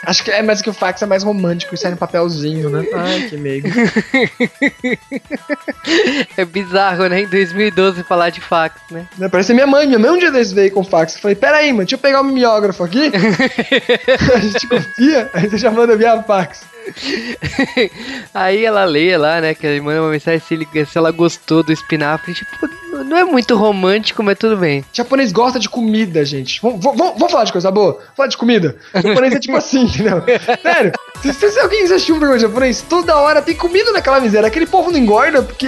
[0.05, 2.85] Acho que é mais que o fax é mais romântico e sai no papelzinho, né?
[2.93, 3.67] Ai, que meigo.
[6.37, 7.21] É bizarro, né?
[7.21, 9.05] Em 2012 falar de fax, né?
[9.17, 9.87] Né, Parece minha mãe.
[9.87, 11.15] Minha mãe um dia desse veio com fax.
[11.15, 13.09] Eu falei, pera aí, mano, deixa eu pegar o mimeógrafo aqui.
[14.35, 16.61] a gente confia, aí você já manda via fax.
[18.33, 19.53] Aí ela lê lá, né?
[19.53, 22.33] Que ele manda uma mensagem se, ele- se ela gostou do espinafre.
[22.33, 22.69] Tipo,
[23.05, 24.83] não é muito romântico, mas tudo bem.
[24.93, 26.61] japonês gosta de comida, gente.
[26.61, 27.99] Vamos, vamos, vamos falar de coisa boa?
[28.15, 28.75] Falar de comida.
[28.93, 30.23] O japonês é tipo assim, entendeu?
[30.61, 34.47] Sério, se, se, se alguém assistiu um programa japonês, toda hora tem comida naquela miséria.
[34.47, 35.67] Aquele povo não engorda, porque,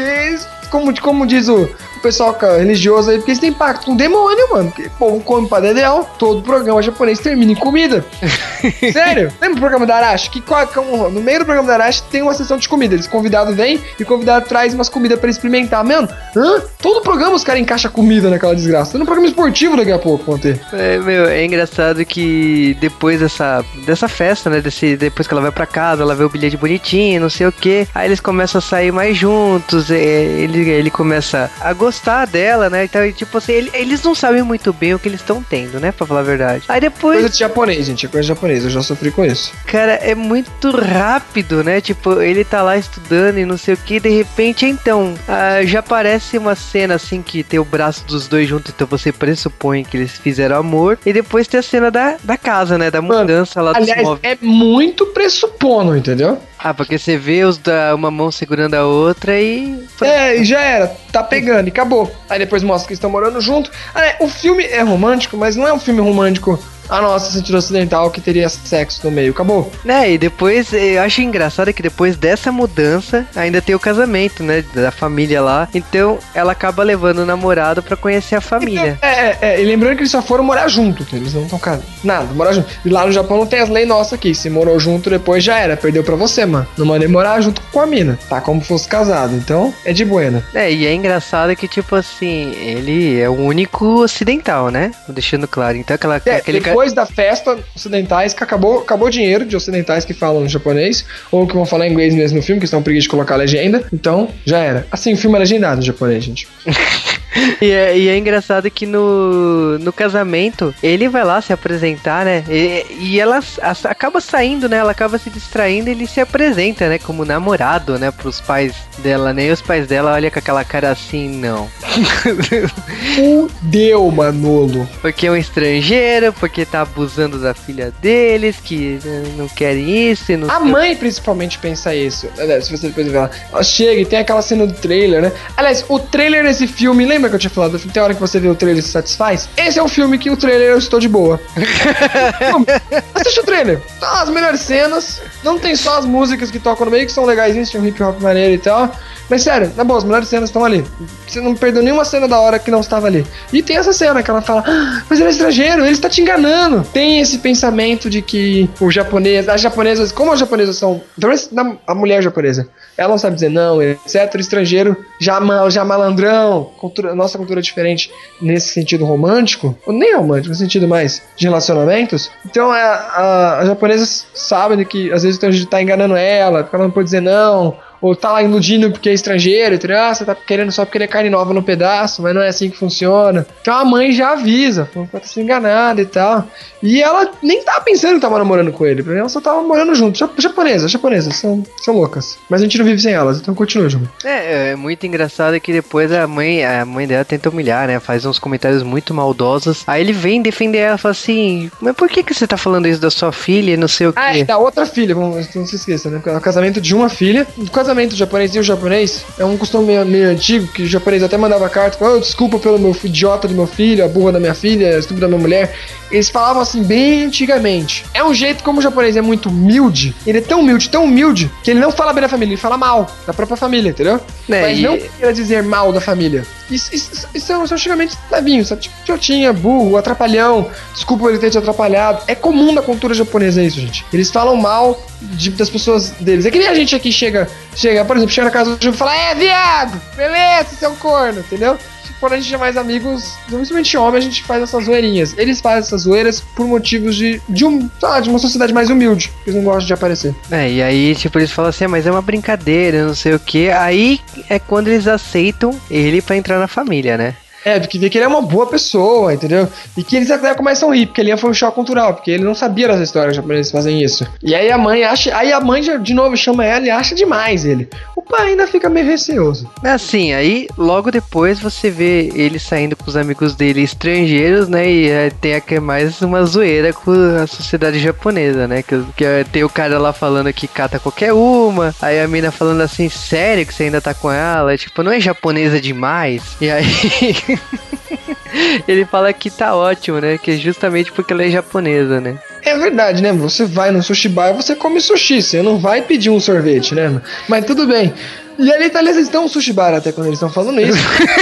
[0.70, 3.98] como, como diz o, o pessoal ca- religioso aí, porque eles têm pacto com o
[3.98, 4.70] demônio, mano.
[4.72, 8.04] Porque o povo come pra dedéu, todo programa japonês termina em comida.
[8.92, 9.32] Sério?
[9.42, 10.30] Lembra o programa da Arashi?
[10.30, 10.44] Que,
[10.80, 12.94] um- no meio do programa da Arashi tem uma sessão de comida.
[12.96, 15.84] Eles convidado vem e o convidado traz umas comidas pra ele experimentar.
[15.84, 16.62] Mano, hã?
[16.82, 18.94] Todo programa os caras encaixam comida naquela desgraça.
[18.94, 20.60] Tem um programa esportivo daqui a pouco, vão ter.
[20.74, 24.62] É, meu, é engraçado que depois dessa, dessa festa, né?
[24.62, 27.52] Desse, depois que ela vai pra casa, ela vê o bilhete bonitinho, não sei o
[27.52, 27.88] que.
[27.94, 29.90] Aí eles começam a sair mais juntos.
[29.92, 32.86] é, ele, ele começa a gostar dela, né?
[32.86, 35.92] Então, tipo assim, ele- eles não sabem muito bem o que eles estão tendo, né?
[35.92, 36.64] Pra falar a verdade.
[36.70, 37.20] Aí depois.
[37.20, 38.06] Coisa de japonês, gente.
[38.06, 38.64] É coisa de japonês.
[38.64, 39.52] Eu já sofri com isso.
[39.66, 41.82] Cara, é muito rápido, né?
[41.82, 45.80] Tipo, ele tá lá estudando e não sei o que, de repente, então, ah, já
[45.80, 49.98] aparece uma cena assim que tem o braço dos dois juntos, então você pressupõe que
[49.98, 51.00] eles fizeram amor.
[51.06, 52.92] E depois tem a cena da, da casa, né?
[52.92, 54.22] Da Mano, mudança lá dos Aliás, móveis.
[54.24, 56.40] é muito pressupono, entendeu?
[56.62, 59.88] Ah, porque você vê os da uma mão segurando a outra e.
[60.02, 60.88] É, e já era.
[61.10, 62.14] Tá pegando e acabou.
[62.30, 63.72] Aí depois mostra que estão morando junto.
[63.96, 66.60] Ah, é, o filme é romântico, mas não é um filme romântico
[66.90, 69.32] a nossa sentido ocidental que teria sexo no meio.
[69.32, 69.72] Acabou.
[69.84, 74.64] Né, e depois eu acho engraçado que depois dessa mudança ainda tem o casamento, né?
[74.74, 75.68] Da família lá.
[75.74, 78.98] Então ela acaba levando o namorado pra conhecer a família.
[79.02, 79.62] É, é, é.
[79.62, 81.06] E lembrando que eles só foram morar junto.
[81.06, 81.86] que Eles não estão casados.
[82.04, 82.70] Nada, morar junto.
[82.86, 84.34] E lá no Japão não tem as leis nossas aqui.
[84.34, 85.76] Se morou junto, depois já era.
[85.78, 86.68] Perdeu pra você, mano.
[86.78, 88.18] Não mandei morar junto com a mina.
[88.30, 89.36] Tá como fosse casado.
[89.36, 90.44] Então, é de buena.
[90.54, 94.92] É, e é engraçado que, tipo assim, ele é o único ocidental, né?
[95.08, 95.78] Deixando claro.
[95.78, 99.54] Então aquela, É, aquele ca- depois da festa ocidentais, que acabou, acabou o dinheiro de
[99.54, 103.04] ocidentais que falam japonês, ou que vão falar inglês mesmo no filme, que estão preguiça
[103.04, 103.86] de colocar legenda.
[103.92, 104.88] Então, já era.
[104.90, 106.48] Assim, o filme é legendado em japonês, gente.
[107.62, 112.44] E é, e é engraçado que no, no casamento ele vai lá se apresentar, né?
[112.50, 114.78] E, e ela a- acaba saindo, né?
[114.78, 116.98] Ela acaba se distraindo e ele se apresenta, né?
[116.98, 118.12] Como namorado, né?
[118.12, 119.48] Pros pais dela, né?
[119.48, 121.70] E os pais dela olham com aquela cara assim, não.
[123.16, 124.88] Fudeu, Manolo.
[125.02, 130.32] Porque é um estrangeiro, porque tá abusando da filha deles, que né, não querem isso
[130.38, 132.28] não A mãe principalmente pensa isso.
[132.62, 135.32] Se você depois ver ela, ela chega e tem aquela cena do trailer, né?
[135.58, 137.92] Aliás, o trailer desse filme, lembra que eu tinha falado do filme?
[137.92, 139.50] Tem hora que você vê o trailer e se satisfaz?
[139.58, 141.40] Esse é um filme que o trailer eu estou de boa.
[143.16, 143.82] Assiste o trailer.
[144.00, 145.22] Tá as melhores cenas.
[145.44, 148.02] Não tem só as músicas que tocam no meio, que são legais, tem um hip
[148.02, 148.92] hop maneiro e tal.
[149.30, 150.84] Mas sério, na boa, as melhores cenas estão ali.
[151.28, 153.26] Você não perdeu nenhuma cena da hora que não estava ali.
[153.54, 156.20] E tem essa cena que ela fala, "Ah, mas ele é estrangeiro, ele está te
[156.22, 156.84] enganando.
[156.92, 161.50] Tem esse pensamento de que o japonês, as japonesas, como as japonesas são, talvez
[161.86, 164.34] a mulher japonesa, ela não sabe dizer não, etc.
[164.36, 170.16] O estrangeiro já, já malandrão, cultura, nossa cultura é diferente nesse sentido romântico, ou nem
[170.16, 172.32] romântico, no sentido mais de relacionamentos.
[172.46, 176.76] Então a, a, as japonesas sabem que às vezes o estrangeiro tá enganando ela, porque
[176.76, 180.00] ela não pode dizer não, ou tá lá iludindo porque é estrangeiro, entendeu?
[180.00, 182.48] Ah, você tá querendo só porque ele é carne nova no pedaço, mas não é
[182.50, 183.46] assim que funciona.
[183.62, 186.48] Então a mãe já avisa, falando tá sendo enganada e tal.
[186.82, 189.62] E ela nem tava pensando que tava namorando com ele, pra mim ela só tava
[189.64, 190.18] morando junto.
[190.18, 192.38] Ja- Japonesas, japonesas, são, são loucas.
[192.50, 194.10] Mas a gente não vive sem elas, então continua, Júlio.
[194.24, 198.00] É, é muito engraçado que depois a mãe, a mãe dela tenta humilhar, né?
[198.00, 199.84] Faz uns comentários muito maldosos.
[199.86, 203.02] Aí ele vem defender ela fala assim: Mas por que, que você tá falando isso
[203.02, 204.40] da sua filha e não sei o Ah, quê?
[204.40, 206.22] e da outra filha, não se esqueça, né?
[206.26, 207.46] É o casamento de uma filha.
[207.58, 211.24] O casamento japonês e o japonês é um costume meio, meio antigo, que o japonês
[211.24, 214.54] até mandava carta, "Oh, desculpa pelo meu idiota do meu filho, a burra da minha
[214.54, 215.76] filha, a estúpida da minha mulher.
[216.12, 218.06] Eles falavam assim bem antigamente.
[218.14, 221.52] É um jeito como o japonês é muito humilde, ele é tão humilde, tão humilde,
[221.64, 224.20] que ele não fala bem da família, ele fala mal da própria família, entendeu?
[224.48, 226.46] Né, Mas e- não queira dizer mal da família.
[226.70, 228.82] Isso, isso, isso são, são xingamentos levinhos, sabe?
[228.84, 232.22] Tipo, tiotinha, burro, atrapalhão, desculpa ele ter te atrapalhado.
[232.28, 234.06] É comum na cultura japonesa isso, gente.
[234.14, 236.46] Eles falam mal de- das pessoas deles.
[236.46, 238.92] É que nem a gente aqui chega, chega, por exemplo, chega na casa do Ju
[238.92, 241.76] e fala, é, viado, beleza, seu corno, entendeu?
[242.20, 245.34] Quando a gente é mais amigos, principalmente homem, a gente faz essas zoeirinhas.
[245.38, 249.32] Eles fazem essas zoeiras por motivos de, de, um, lá, de uma sociedade mais humilde.
[249.46, 250.36] Eles não gostam de aparecer.
[250.52, 253.40] É, e aí, tipo, eles falam assim, "Ah, mas é uma brincadeira, não sei o
[253.40, 253.70] que.
[253.70, 257.36] Aí é quando eles aceitam ele pra entrar na família, né?
[257.64, 259.68] É, porque vê que ele é uma boa pessoa, entendeu?
[259.98, 262.44] E que eles até começam a rir, porque ali foi um choque cultural, porque ele
[262.44, 264.26] não sabia dessa história que os japoneses fazem isso.
[264.42, 265.36] E aí a mãe acha.
[265.36, 267.90] Aí a mãe já, de novo chama ela e acha demais ele.
[268.16, 269.70] O pai ainda fica meio receoso.
[269.84, 274.90] Assim, aí logo depois você vê ele saindo com os amigos dele estrangeiros, né?
[274.90, 278.82] E é, tem aqui mais uma zoeira com a sociedade japonesa, né?
[278.82, 282.52] Que, que é, tem o cara lá falando que cata qualquer uma, aí a mina
[282.52, 284.78] falando assim, sério que você ainda tá com ela?
[284.78, 286.56] Tipo, não é japonesa demais?
[286.62, 286.86] E aí.
[288.88, 290.38] ele fala que tá ótimo, né?
[290.38, 292.38] Que é justamente porque ela é japonesa, né?
[292.62, 293.32] É verdade, né?
[293.34, 297.22] Você vai no sushi bar, você come sushi, você não vai pedir um sorvete, né?
[297.48, 298.14] Mas tudo bem.
[298.60, 300.98] E ali, tá, eles estão um sushi bar até quando eles estão falando isso.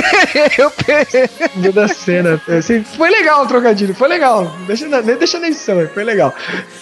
[0.56, 0.72] Eu
[1.56, 2.40] Dia da cena.
[2.48, 4.56] Assim, foi legal o trocadilho, foi legal.
[4.68, 6.32] Deixa na, deixa na edição, foi legal.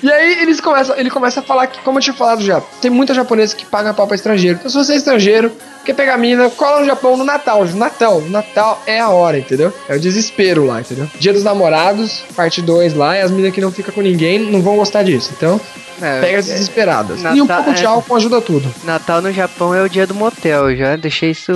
[0.03, 2.91] E aí eles começam, ele começa a falar que, como eu tinha falado já, tem
[2.91, 4.57] muita japonesa que paga pau pra estrangeiro.
[4.59, 5.53] Então se você é estrangeiro,
[5.86, 7.63] quer pegar mina, cola no Japão no Natal.
[7.63, 9.71] No Natal, no Natal é a hora, entendeu?
[9.88, 11.09] É o desespero lá, entendeu?
[11.17, 14.61] Dia dos namorados, parte 2 lá, e as minas que não ficam com ninguém não
[14.61, 15.31] vão gostar disso.
[15.38, 15.61] Então,
[16.01, 17.21] É, pega as desesperadas.
[17.21, 17.87] Natal- e um pouco de é.
[17.87, 18.73] álcool ajuda tudo.
[18.83, 21.51] Natal no Japão é o dia do motel, eu já deixei isso.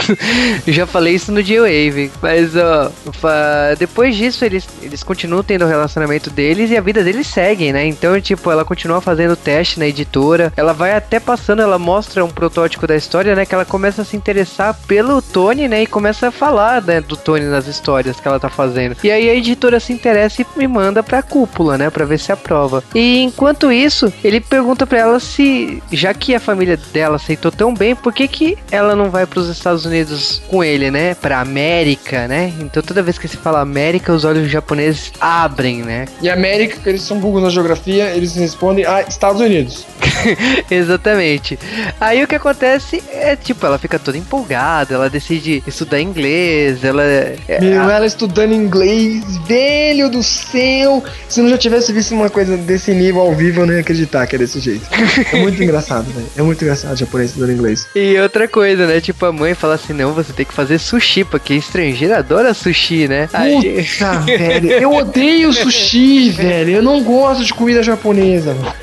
[0.66, 2.10] já falei isso no J-Wave.
[2.20, 7.02] Mas, ó, fa- depois disso, eles, eles continuam tendo o relacionamento deles e a vida
[7.02, 7.86] deles segue, né?
[7.86, 10.52] Então, tipo, ela continua fazendo teste na editora.
[10.56, 13.44] Ela vai até passando, ela mostra um protótipo da história, né?
[13.46, 15.82] Que ela começa a se interessar pelo Tony, né?
[15.82, 18.96] E começa a falar né, do Tony nas histórias que ela tá fazendo.
[19.02, 21.90] E aí a editora se interessa e me manda pra cúpula, né?
[21.90, 22.82] Pra ver se aprova.
[22.94, 27.72] E enquanto isso, ele pergunta pra ela se, já que a família dela aceitou tão
[27.74, 31.14] bem, por que que ela não vai pros Estados Unidos com ele, né?
[31.14, 32.52] Pra América, né?
[32.60, 36.06] Então toda vez que se fala América, os olhos japoneses abrem, né?
[36.20, 39.86] E América, que eles são burros na geografia, eles respondem a Estados Unidos.
[40.70, 41.58] Exatamente.
[42.00, 47.02] Aí o que acontece é, tipo, ela fica toda empolgada, ela decide estudar inglês, ela.
[47.02, 51.02] é- Meu, ela estudando inglês, velho do céu.
[51.28, 54.26] Se não já tivesse visto uma coisa desse nível ao vivo, eu não ia acreditar
[54.26, 54.86] que é desse jeito.
[55.32, 56.26] É muito engraçado, velho.
[56.36, 57.86] É muito engraçado japonês estudando inglês.
[57.94, 59.00] E outra coisa, né?
[59.00, 63.08] Tipo, a mãe fala assim: não, você tem que fazer sushi, porque estrangeiro adora sushi,
[63.08, 63.28] né?
[63.28, 64.70] Puta, velho.
[64.70, 66.76] Eu odeio sushi, velho.
[66.76, 68.74] Eu não gosto de comida japonesa, mano.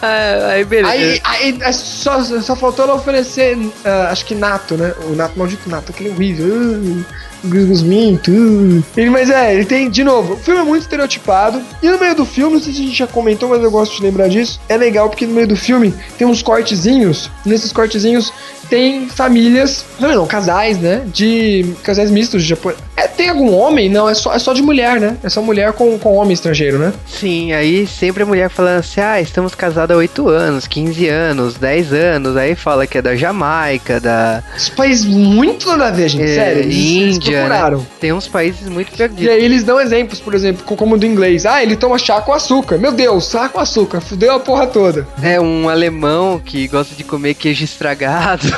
[0.00, 0.92] Ah, aí beleza.
[0.92, 4.94] Aí, aí, aí só, só faltou ela oferecer, ah, acho que nato, né?
[5.04, 6.46] O nato, maldito nato, aquele horrível.
[6.46, 7.04] Uh,
[7.44, 8.30] Gusminto.
[8.30, 8.82] Uh.
[8.96, 11.60] Ele, mas é, ele tem, de novo, o filme é muito estereotipado.
[11.82, 13.96] E no meio do filme, não sei se a gente já comentou, mas eu gosto
[13.96, 14.60] de lembrar disso.
[14.68, 17.30] É legal porque no meio do filme tem uns cortezinhos.
[17.44, 18.32] Nesses cortezinhos
[18.68, 21.02] tem famílias, não, não, casais, né?
[21.06, 22.74] De casais mistos de Japão.
[22.96, 23.88] É, tem algum homem?
[23.88, 25.16] Não, é só, é só de mulher, né?
[25.22, 26.92] É só mulher com, com homem estrangeiro, né?
[27.06, 31.54] Sim, aí sempre a mulher falando assim: ah, estamos casados há 8 anos, 15 anos,
[31.54, 32.36] 10 anos.
[32.36, 36.24] Aí fala que é da Jamaica, da Esse país muito nada a ver, gente.
[36.24, 37.80] É, Sério, eles Índia, né?
[38.00, 39.32] Tem uns países muito E perdidos.
[39.34, 41.46] aí eles dão exemplos, por exemplo, co- como do inglês.
[41.46, 42.78] Ah, ele toma chá com açúcar.
[42.78, 44.00] Meu Deus, chá com açúcar.
[44.00, 45.06] Fudeu a porra toda.
[45.22, 48.46] É um alemão que gosta de comer queijo estragado.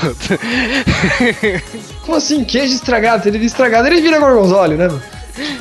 [2.03, 2.45] Como assim?
[2.45, 3.23] Queijo estragado?
[3.23, 4.89] Se ele estragado, ele vira gorgonzola, né?
[4.89, 5.03] mano?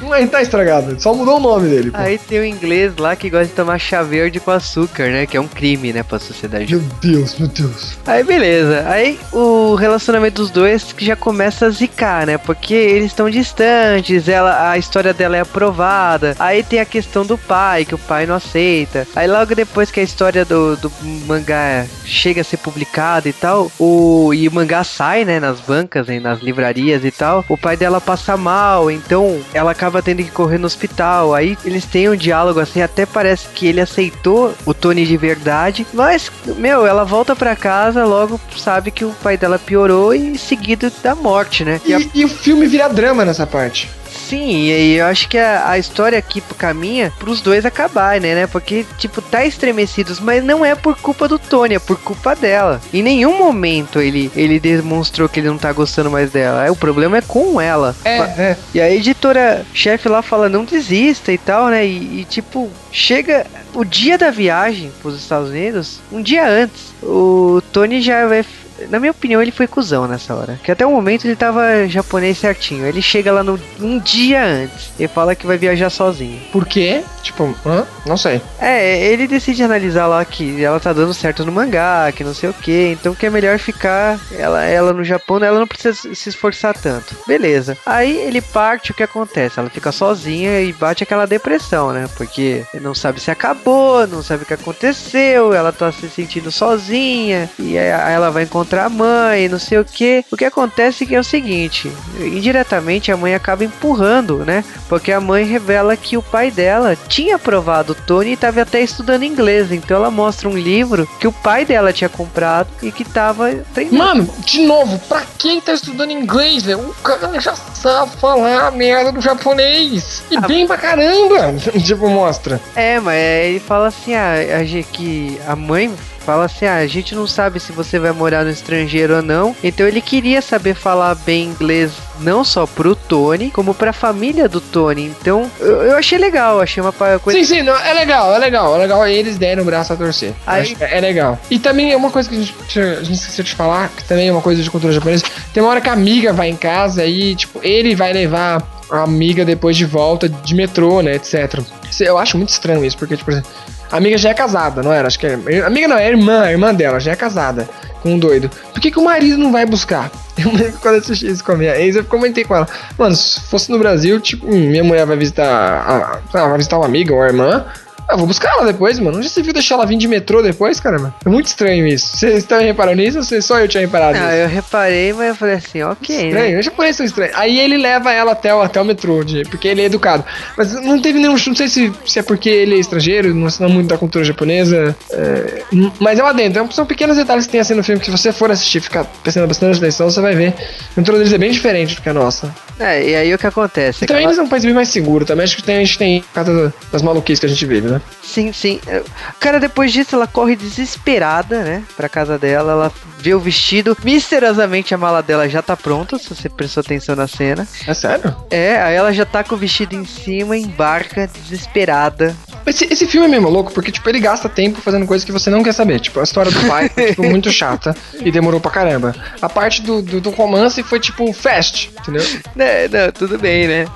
[0.02, 1.00] Não é, tá estragado.
[1.02, 1.92] Só mudou o nome dele.
[1.92, 1.98] Pô.
[1.98, 5.26] Aí tem o inglês lá que gosta de tomar chá verde com açúcar, né?
[5.26, 6.76] Que é um crime, né, pra sociedade.
[6.76, 7.98] Meu Deus, meu Deus.
[8.06, 8.86] Aí beleza.
[8.88, 12.38] Aí o relacionamento dos dois que já começa a zicar, né?
[12.38, 16.36] Porque eles estão distantes, ela, a história dela é aprovada.
[16.40, 19.08] Aí tem a questão do pai, que o pai não aceita.
[19.16, 20.92] Aí logo depois que a história do, do
[21.26, 26.08] mangá chega a ser publicada e tal, o, e o mangá sai, né, nas bancas,
[26.08, 30.32] né, nas livrarias e tal, o pai dela passa mal, então ela acaba tendo que
[30.32, 31.34] correr no hospital.
[31.34, 35.86] Aí eles têm um diálogo assim, até parece que ele aceitou o Tony de verdade,
[35.94, 40.92] mas, meu, ela volta pra casa, logo sabe que o pai dela piorou e seguido
[41.04, 41.80] da morte, né?
[41.86, 43.90] E a- E, e o filme vira drama nessa parte.
[44.30, 48.36] Sim, e aí eu acho que a, a história aqui caminha pros dois acabarem, né,
[48.36, 48.48] né?
[48.48, 52.80] Porque, tipo, tá estremecidos, mas não é por culpa do Tony, é por culpa dela.
[52.94, 56.64] Em nenhum momento ele, ele demonstrou que ele não tá gostando mais dela.
[56.64, 57.96] É, o problema é com ela.
[58.06, 58.58] É, é.
[58.72, 61.88] E a editora-chefe lá fala, não desista e tal, né?
[61.88, 66.94] E, e, tipo, chega o dia da viagem pros Estados Unidos, um dia antes.
[67.02, 68.46] O Tony já vai.
[68.90, 70.60] Na minha opinião, ele foi cuzão nessa hora.
[70.64, 72.86] Que até o momento ele tava japonês certinho.
[72.86, 76.40] Ele chega lá no, um dia antes e fala que vai viajar sozinho.
[76.52, 77.04] Por quê?
[77.22, 77.86] Tipo, hã?
[78.06, 78.42] Não sei.
[78.60, 82.50] É, ele decide analisar lá que ela tá dando certo no mangá, que não sei
[82.50, 85.48] o que, então que é melhor ficar ela, ela no Japão, né?
[85.48, 87.16] ela não precisa se esforçar tanto.
[87.28, 87.78] Beleza.
[87.86, 89.60] Aí ele parte, o que acontece?
[89.60, 92.08] Ela fica sozinha e bate aquela depressão, né?
[92.16, 97.50] Porque não sabe se acabou, não sabe o que aconteceu, ela tá se sentindo sozinha,
[97.60, 100.24] e aí ela vai encontrar a mãe, não sei o que.
[100.32, 104.64] O que acontece é é o seguinte, indiretamente a mãe acaba empurrando, né?
[104.88, 108.82] Porque a mãe revela que o pai dela tinha aprovado o Tony e tava até
[108.82, 113.04] estudando inglês, então ela mostra um livro que o pai dela tinha comprado e que
[113.04, 113.98] tava treinando.
[113.98, 116.80] Mano, de novo, pra quem tá estudando inglês, velho?
[116.80, 120.24] O cara já sabe falar a merda do japonês.
[120.32, 120.42] E Ah.
[120.42, 121.54] bem pra caramba.
[121.84, 122.60] tipo, mostra.
[122.76, 123.16] É, mas
[123.46, 127.26] ele fala assim, ah, a gente, que a mãe fala assim, ah, a gente não
[127.26, 129.56] sabe se você vai morar no estrangeiro ou não.
[129.64, 134.60] Então ele queria saber falar bem inglês não só pro Tony, como pra família do
[134.60, 135.06] Tony.
[135.06, 137.40] Então eu, eu achei legal, achei uma coisa.
[137.40, 138.76] Sim, sim, não, é legal, é legal.
[138.76, 140.34] É legal eles deram o braço a torcer.
[140.46, 141.40] Aí- é, é legal.
[141.50, 144.28] E também é uma coisa que a gente, a gente esqueceu de falar, que também
[144.28, 145.24] é uma coisa de cultura japonesa.
[145.54, 148.62] Tem uma hora que a amiga vai em casa e, tipo, ele vai levar
[148.92, 151.60] a amiga depois de volta de metrô, né, etc.
[152.02, 153.50] Eu acho muito estranho isso, porque, tipo, por exemplo,
[153.92, 155.08] a amiga já é casada, não era?
[155.08, 155.34] Acho que é.
[155.66, 157.68] Amiga não, é irmã, a irmã dela, já é casada
[158.02, 158.50] com um doido.
[158.72, 160.12] Por que, que o marido não vai buscar?
[160.38, 162.66] Eu lembro quando eu assisti isso com a minha ex, eu comentei com ela.
[162.98, 165.46] Mano, se fosse no Brasil, tipo, hum, minha mulher vai visitar.
[165.46, 167.66] A, ah, vai visitar uma amiga ou uma irmã.
[168.10, 169.22] Eu vou buscar ela depois, mano.
[169.22, 171.14] Já se viu deixar ela vir de metrô depois, caramba?
[171.26, 172.18] É muito estranho isso.
[172.18, 174.36] Vocês também repararam nisso ou só eu tinha reparado Não, nisso?
[174.38, 176.28] eu reparei, mas eu falei assim, ok, né?
[176.30, 177.32] Estranho, eu já conheço estranho.
[177.36, 180.24] Aí ele leva ela até o, até o metrô, de- porque ele é educado.
[180.58, 181.34] Mas não teve nenhum.
[181.34, 184.96] Não sei se, se é porque ele é estrangeiro, não sei muito da cultura japonesa.
[185.12, 185.64] é,
[186.00, 186.68] mas é lá dentro.
[186.74, 189.48] São pequenos detalhes que tem assim no filme que se você for assistir, ficar prestando
[189.48, 190.54] bastante atenção, você vai ver.
[190.92, 192.54] A cultura deles é bem diferente do que a nossa.
[192.80, 194.04] É, e aí o que acontece?
[194.06, 195.26] E também eles são um país bem mais seguro.
[195.26, 197.88] Também acho que tem, a gente tem por causa das maluquices que a gente vive,
[197.90, 197.99] né?
[198.24, 198.80] Sim, sim.
[198.88, 199.04] É,
[199.40, 201.84] Cara, depois disso ela corre desesperada, né?
[201.96, 203.98] Pra casa dela, ela vê o vestido.
[204.04, 207.68] Misteriosamente a mala dela já tá pronta, se você prestou atenção na cena.
[207.88, 208.36] É sério?
[208.50, 212.36] É, aí ela já tá com o vestido em cima, embarca, desesperada.
[212.66, 215.50] Esse, esse filme é mesmo louco, porque, tipo, ele gasta tempo fazendo coisas que você
[215.50, 216.00] não quer saber.
[216.00, 219.16] Tipo, a história do pai foi, tipo, muito chata e demorou pra caramba.
[219.42, 222.24] A parte do, do, do romance foi, tipo, fast, entendeu?
[222.56, 223.88] Né, não, tudo bem, né?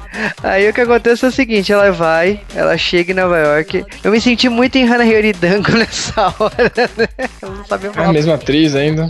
[0.44, 3.86] Aí o que acontece é o seguinte, ela vai, ela chega em Nova York.
[4.04, 5.04] Eu me senti muito em Hana
[5.40, 7.08] Dango nessa hora, né?
[7.42, 9.10] Ela não sabia É a falar, mesma atriz ainda.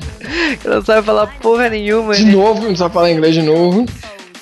[0.64, 2.32] ela não sabe falar porra nenhuma, De né?
[2.32, 3.86] novo, não sabe falar inglês de novo.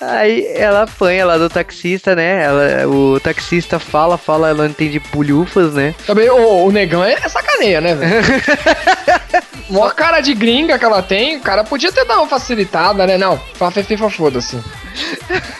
[0.01, 2.43] Aí ela apanha lá do taxista, né?
[2.43, 5.93] Ela, o taxista fala, fala, ela não entende bulhufas, né?
[6.07, 8.11] Também o, o negão é sacaneia, né, velho?
[9.69, 13.17] Mó cara de gringa que ela tem, o cara podia ter dado uma facilitada, né?
[13.17, 14.59] Não, fafifa, foda-se.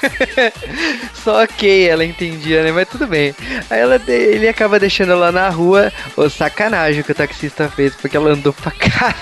[1.14, 2.72] Só ok, ela entendia, né?
[2.72, 3.36] Mas tudo bem.
[3.70, 5.94] Aí ela, ele acaba deixando ela na rua.
[6.18, 9.16] Ô, sacanagem que o taxista fez, porque ela andou pra caramba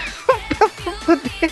[0.84, 1.52] pra poder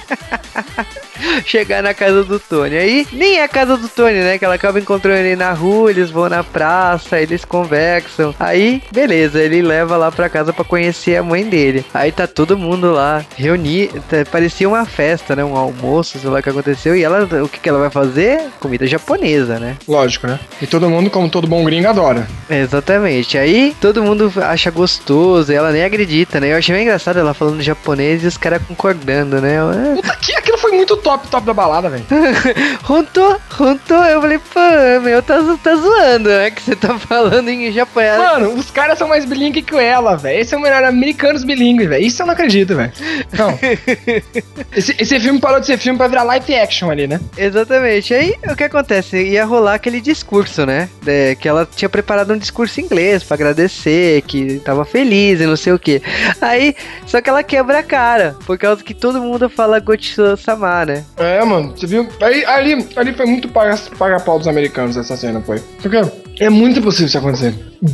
[1.45, 2.77] chegar na casa do Tony.
[2.77, 4.37] Aí nem é a casa do Tony, né?
[4.37, 8.33] Que ela acaba encontrando ele na rua, eles vão na praça, eles conversam.
[8.39, 11.85] Aí, beleza, ele leva lá pra casa pra conhecer a mãe dele.
[11.93, 14.03] Aí tá todo mundo lá reunido.
[14.31, 15.43] Parecia uma festa, né?
[15.43, 16.95] Um almoço, sei lá o que aconteceu.
[16.95, 18.41] E ela, o que, que ela vai fazer?
[18.59, 19.75] Comida japonesa, né?
[19.87, 20.39] Lógico, né?
[20.61, 22.27] E todo mundo, como todo bom gringo, adora.
[22.49, 23.37] Exatamente.
[23.37, 26.51] Aí todo mundo acha gostoso, e ela nem acredita, né?
[26.53, 29.57] Eu achei bem engraçado ela falando japonês e os caras concordando, né?
[29.59, 32.05] "Ah, Puta, que, aquilo foi muito top, top da balada, velho.
[32.83, 34.03] Runtou, runtou.
[34.03, 34.59] Eu falei, pô,
[35.01, 36.51] meu, tá, tá zoando, né?
[36.51, 38.17] Que você tá falando em japonês.
[38.17, 40.41] Mano, os caras são mais bilíngue que ela, velho.
[40.41, 42.03] Esse é o melhor americanos bilíngue, velho.
[42.05, 42.91] Isso eu não acredito, velho.
[43.37, 43.57] Não.
[44.75, 47.19] Esse, esse filme parou de ser filme pra virar live action ali, né?
[47.37, 48.13] Exatamente.
[48.13, 49.17] Aí o que acontece?
[49.17, 50.89] Ia rolar aquele discurso, né?
[51.05, 55.45] É, que ela tinha preparado um discurso em inglês pra agradecer, que tava feliz e
[55.45, 56.01] não sei o que.
[56.41, 60.96] Aí, só que ela quebra a cara, por causa que todo mundo fala Gochiso-sama, né?
[61.17, 62.07] É, mano, você viu?
[62.21, 65.59] Aí, ali, ali foi muito paga- paga-pau dos americanos essa cena, foi.
[65.81, 65.97] Porque
[66.39, 67.53] é muito impossível isso acontecer.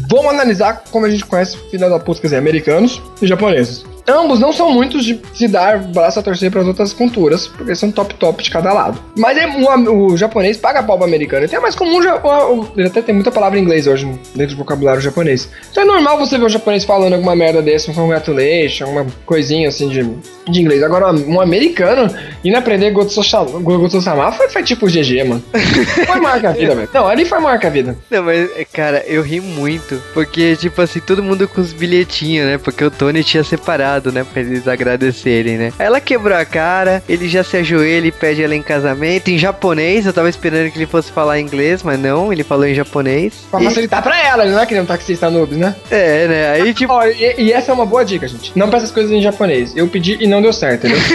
[0.10, 3.86] Vamos analisar como a gente conhece filha da puta, quer dizer, americanos e japoneses.
[4.08, 7.74] Ambos não são muitos de se dar braço a torcer para as outras culturas, porque
[7.76, 9.00] são top top de cada lado.
[9.18, 11.46] Mas é, o, o japonês paga pau pro americano.
[11.46, 14.60] Então é mais comum, o- ele até tem muita palavra em inglês hoje dentro do
[14.60, 15.50] vocabulário japonês.
[15.72, 19.70] Então é normal você ver um japonês falando alguma merda desse, um congratulation, uma coisinha
[19.70, 20.04] assim de,
[20.50, 20.84] de inglês.
[20.84, 25.44] Agora, um americano, E aprender Gotsushama foi, foi tipo GG, mano.
[26.08, 26.90] Foi marca a vida, velho.
[26.94, 27.98] Não, ali foi marca a vida.
[28.10, 30.02] Não, mas, é, cara, eu ri muito.
[30.14, 32.58] Porque, tipo assim, todo mundo com os bilhetinhos, né?
[32.58, 34.26] Porque o Tony tinha separado, né?
[34.32, 35.74] Pra eles agradecerem, né?
[35.78, 39.30] Aí ela quebrou a cara, ele já se ajoelha e pede ela em casamento.
[39.30, 42.74] Em japonês, eu tava esperando que ele fosse falar inglês, mas não, ele falou em
[42.74, 43.34] japonês.
[43.52, 45.76] Pra E- facilitar pra ela, ele não é que nem um taxista noobs, né?
[45.92, 46.52] É, né?
[46.52, 46.92] Aí, tipo.
[46.94, 48.52] Ó, e, e essa é uma boa dica, gente.
[48.56, 49.74] Não peça as coisas em japonês.
[49.76, 51.02] Eu pedi e não deu certo, entendeu?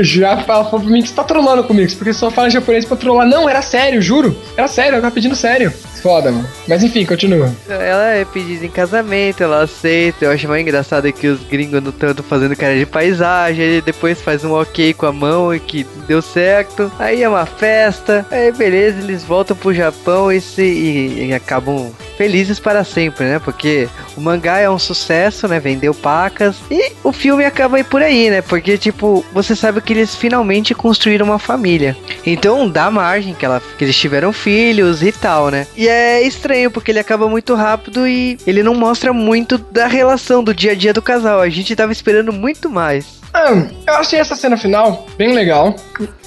[0.00, 2.96] Já ela falou pra mim que você tá trolando comigo, porque só fala japonês pra
[2.96, 3.26] trollar.
[3.28, 4.36] Não, era sério, juro.
[4.56, 5.72] Era sério, eu tava pedindo sério.
[6.04, 6.46] Foda, mano.
[6.68, 7.50] Mas enfim, continua.
[7.66, 10.26] Ela é pedida em casamento, ela aceita.
[10.26, 13.64] Eu acho mais engraçado que os gringos não tanto fazendo cara de paisagem.
[13.64, 16.92] Ele depois faz um ok com a mão e que deu certo.
[16.98, 18.26] Aí é uma festa.
[18.30, 23.38] Aí beleza, eles voltam pro Japão e, se, e, e acabam felizes para sempre, né?
[23.38, 25.58] Porque o mangá é um sucesso, né?
[25.60, 26.56] Vendeu pacas.
[26.70, 28.42] E o filme acaba aí por aí, né?
[28.42, 31.96] Porque, tipo, você sabe que eles finalmente construíram uma família.
[32.24, 35.66] Então dá margem que, ela, que eles tiveram filhos e tal, né?
[35.76, 40.42] E é estranho porque ele acaba muito rápido e ele não mostra muito da relação
[40.42, 41.40] do dia a dia do casal.
[41.40, 43.24] A gente tava esperando muito mais.
[43.32, 43.50] Ah,
[43.86, 45.74] eu achei essa cena final bem legal.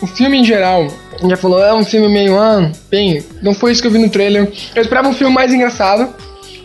[0.01, 0.88] O filme em geral,
[1.25, 2.35] já falou, é um filme meio,
[2.89, 4.51] bem, não foi isso que eu vi no trailer.
[4.75, 6.13] Eu esperava um filme mais engraçado.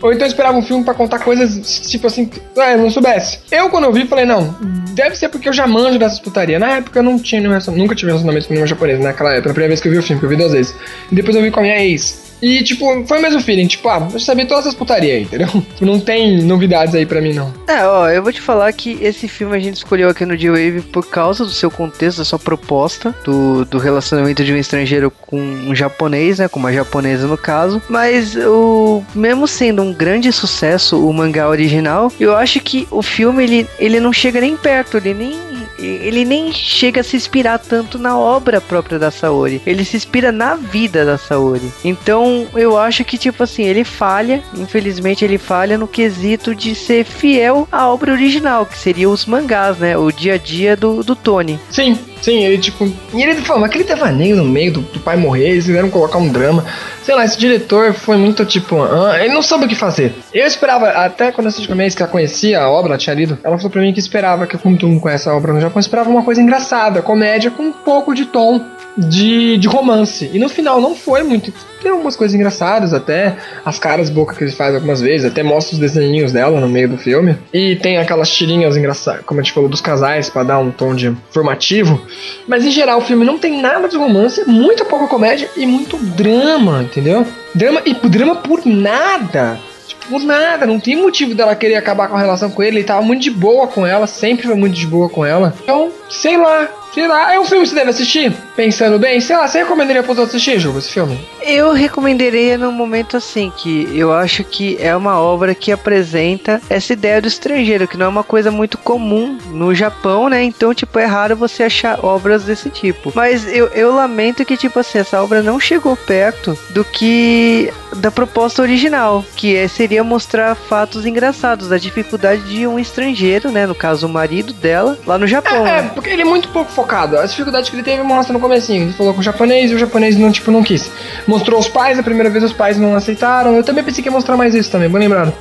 [0.03, 3.39] Ou então eu esperava um filme pra contar coisas, tipo assim, ah, eu não soubesse.
[3.49, 4.53] Eu, quando eu vi, falei, não,
[4.91, 6.59] deve ser porque eu já manjo dessas putaria.
[6.59, 9.53] Na época eu não tinha nenhum nunca tive relacionamento com nenhuma japonesa, naquela época, a
[9.53, 10.75] primeira vez que eu vi o filme, que eu vi duas vezes.
[11.09, 12.32] E depois eu vi com a minha ex.
[12.43, 15.47] E, tipo, foi o mesmo feeling, tipo, ah, eu sabia todas essas putarias aí, entendeu?
[15.79, 17.53] Não tem novidades aí pra mim, não.
[17.67, 20.81] É, ó, eu vou te falar que esse filme a gente escolheu aqui no G-Wave
[20.81, 25.39] por causa do seu contexto, da sua proposta, do, do relacionamento de um estrangeiro com
[25.39, 26.47] um japonês, né?
[26.47, 27.81] Com uma japonesa no caso.
[27.89, 33.43] Mas o mesmo sendo um grande sucesso, o mangá original, eu acho que o filme
[33.43, 35.53] ele, ele não chega nem perto, ele nem.
[35.79, 39.61] Ele nem chega a se inspirar tanto na obra própria da Saori.
[39.65, 41.69] Ele se inspira na vida da Saori.
[41.83, 44.43] Então, eu acho que, tipo assim, ele falha.
[44.55, 49.77] Infelizmente, ele falha no quesito de ser fiel à obra original, que seria os mangás,
[49.77, 49.97] né?
[49.97, 51.59] O dia a dia do, do Tony.
[51.69, 52.91] Sim, sim, ele tipo.
[53.13, 56.29] E ele falou, aquele devaneio no meio do, do pai morrer, eles quiseram colocar um
[56.29, 56.65] drama.
[57.03, 58.81] Sei lá, esse diretor foi muito tipo.
[58.81, 60.13] ah, ele não soube o que fazer.
[60.33, 63.57] Eu esperava, até quando eu assisti que ela conhecia a obra, ela tinha lido, ela
[63.57, 66.23] falou pra mim que esperava, que como mundo conhece a obra no Japão, esperava uma
[66.23, 68.61] coisa engraçada, comédia com um pouco de tom
[68.97, 70.29] de, de romance.
[70.33, 71.53] E no final não foi muito.
[71.81, 73.35] Tem algumas coisas engraçadas até,
[73.65, 76.87] as caras boca que ele faz algumas vezes, até mostra os desenhinhos dela no meio
[76.87, 77.37] do filme.
[77.53, 80.95] E tem aquelas tirinhas engraçadas, como a gente falou, dos casais, pra dar um tom
[80.95, 82.01] de formativo.
[82.47, 85.97] Mas em geral o filme não tem nada de romance, muita pouca comédia e muito
[85.97, 87.25] drama, entendeu?
[87.53, 89.59] Drama e drama por nada.
[89.87, 92.77] Tipo, por nada, não tem motivo dela querer acabar com a relação com ele.
[92.77, 95.53] Ele tava muito de boa com ela, sempre foi muito de boa com ela.
[95.61, 97.33] Então, sei lá, sei lá.
[97.33, 99.19] É um filme que você deve assistir, pensando bem.
[99.19, 101.19] Sei lá, você recomendaria pros outros assistir, Juba, esse filme?
[101.41, 106.93] Eu recomendaria num momento assim, que eu acho que é uma obra que apresenta essa
[106.93, 110.43] ideia do estrangeiro, que não é uma coisa muito comum no Japão, né?
[110.43, 113.11] Então, tipo, é raro você achar obras desse tipo.
[113.15, 118.11] Mas eu, eu lamento que, tipo assim, essa obra não chegou perto do que da
[118.11, 123.65] proposta original, que é, seria mostrar fatos engraçados, da dificuldade de um estrangeiro, né?
[123.65, 125.65] No caso, o marido dela, lá no Japão.
[125.67, 125.91] É, né?
[125.93, 127.17] porque ele é muito pouco focado.
[127.17, 128.83] As dificuldades que ele teve mostra no comecinho.
[128.83, 130.91] Ele falou com o japonês e o japonês não, tipo, não quis.
[131.25, 133.55] Mostrou os pais, a primeira vez os pais não aceitaram.
[133.55, 135.33] Eu também pensei que ia mostrar mais isso também, bem lembrado.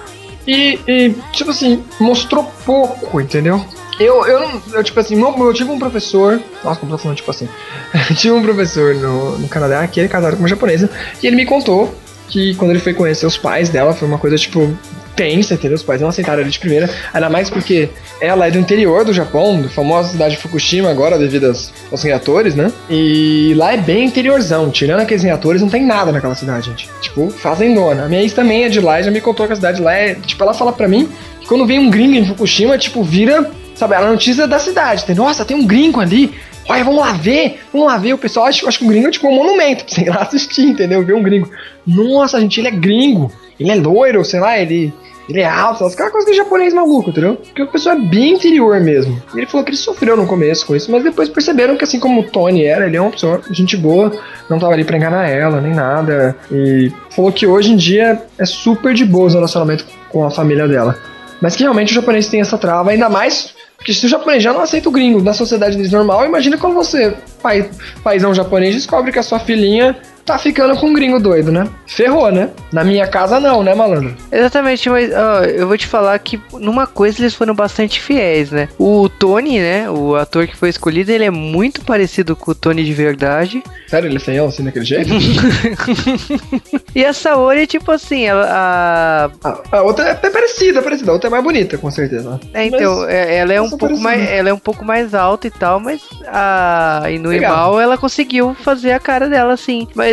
[0.47, 3.65] E, e, tipo assim, mostrou pouco, entendeu?
[4.01, 6.41] Eu, eu, eu tipo assim, eu tive um professor.
[6.65, 7.49] Nossa, como eu tô falando, tipo assim.
[8.17, 10.89] tive um professor no, no Canadá que ele é casado com uma japonesa.
[11.23, 11.95] E ele me contou
[12.29, 14.77] que quando ele foi conhecer os pais dela, foi uma coisa, tipo,
[15.15, 15.77] tensa, entendeu?
[15.77, 16.89] Os pais não aceitaram ele de primeira.
[17.13, 17.89] Ainda mais porque
[18.21, 22.03] ela é do interior do Japão, da famosa cidade de Fukushima, agora devido aos, aos
[22.03, 22.73] reatores, né?
[22.89, 24.71] E lá é bem interiorzão.
[24.71, 26.89] Tirando aqueles reatores, não tem nada naquela cidade, gente.
[27.01, 28.05] Tipo, fazendona.
[28.05, 29.95] A minha ex também é de lá e já me contou que a cidade lá
[29.95, 30.15] é.
[30.15, 31.09] Tipo, ela fala pra mim
[31.41, 33.51] que quando vem um gringo em Fukushima, tipo, vira.
[33.75, 35.05] Sabe, a notícia da cidade.
[35.05, 36.33] Tem, Nossa, tem um gringo ali.
[36.69, 38.15] Olha, vamos lá ver, vamos lá ver.
[38.15, 40.63] O pessoal acha que o gringo é tipo um monumento pra você ir lá assistir,
[40.63, 41.05] entendeu?
[41.05, 41.51] Ver um gringo.
[41.87, 43.33] Nossa, gente, ele é gringo.
[43.63, 44.93] Ele é loiro, sei lá, ele.
[45.29, 47.37] Ele é alto, aquela coisa de japonês maluco, entendeu?
[47.37, 49.23] Porque o pessoal é bem interior mesmo.
[49.33, 52.01] E ele falou que ele sofreu no começo com isso, mas depois perceberam que assim
[52.01, 54.13] como o Tony era, ele é uma pessoa, gente boa,
[54.51, 56.37] não tava ali pra enganar ela, nem nada.
[56.51, 60.67] E falou que hoje em dia é super de boa o relacionamento com a família
[60.67, 60.99] dela.
[61.41, 64.53] Mas que realmente o japonês tem essa trava, ainda mais porque se o japonês já
[64.53, 67.69] não aceita o gringo na sociedade deles normal, imagina quando você, pai,
[68.05, 71.69] paizão japonês, descobre que a sua filhinha tá ficando com um gringo doido, né?
[71.87, 72.51] Ferrou, né?
[72.73, 74.15] Na minha casa não, né, malandro?
[74.31, 78.69] Exatamente, mas ó, eu vou te falar que numa coisa eles foram bastante fiéis, né?
[78.79, 79.91] O Tony, né?
[79.91, 83.63] O ator que foi escolhido, ele é muito parecido com o Tony de verdade.
[83.89, 85.11] Sério, ele é feião assim daquele jeito?
[86.95, 91.11] E a Saori, tipo assim, a, a, a outra é parecida, é parecida.
[91.11, 92.39] A outra é mais bonita, com certeza.
[92.53, 95.47] É, então, Mas é- ela é um pouco mais, ela é um pouco mais alta
[95.47, 99.89] e tal, mas a Inuimal, ela conseguiu fazer a cara dela assim.
[99.95, 100.12] Mas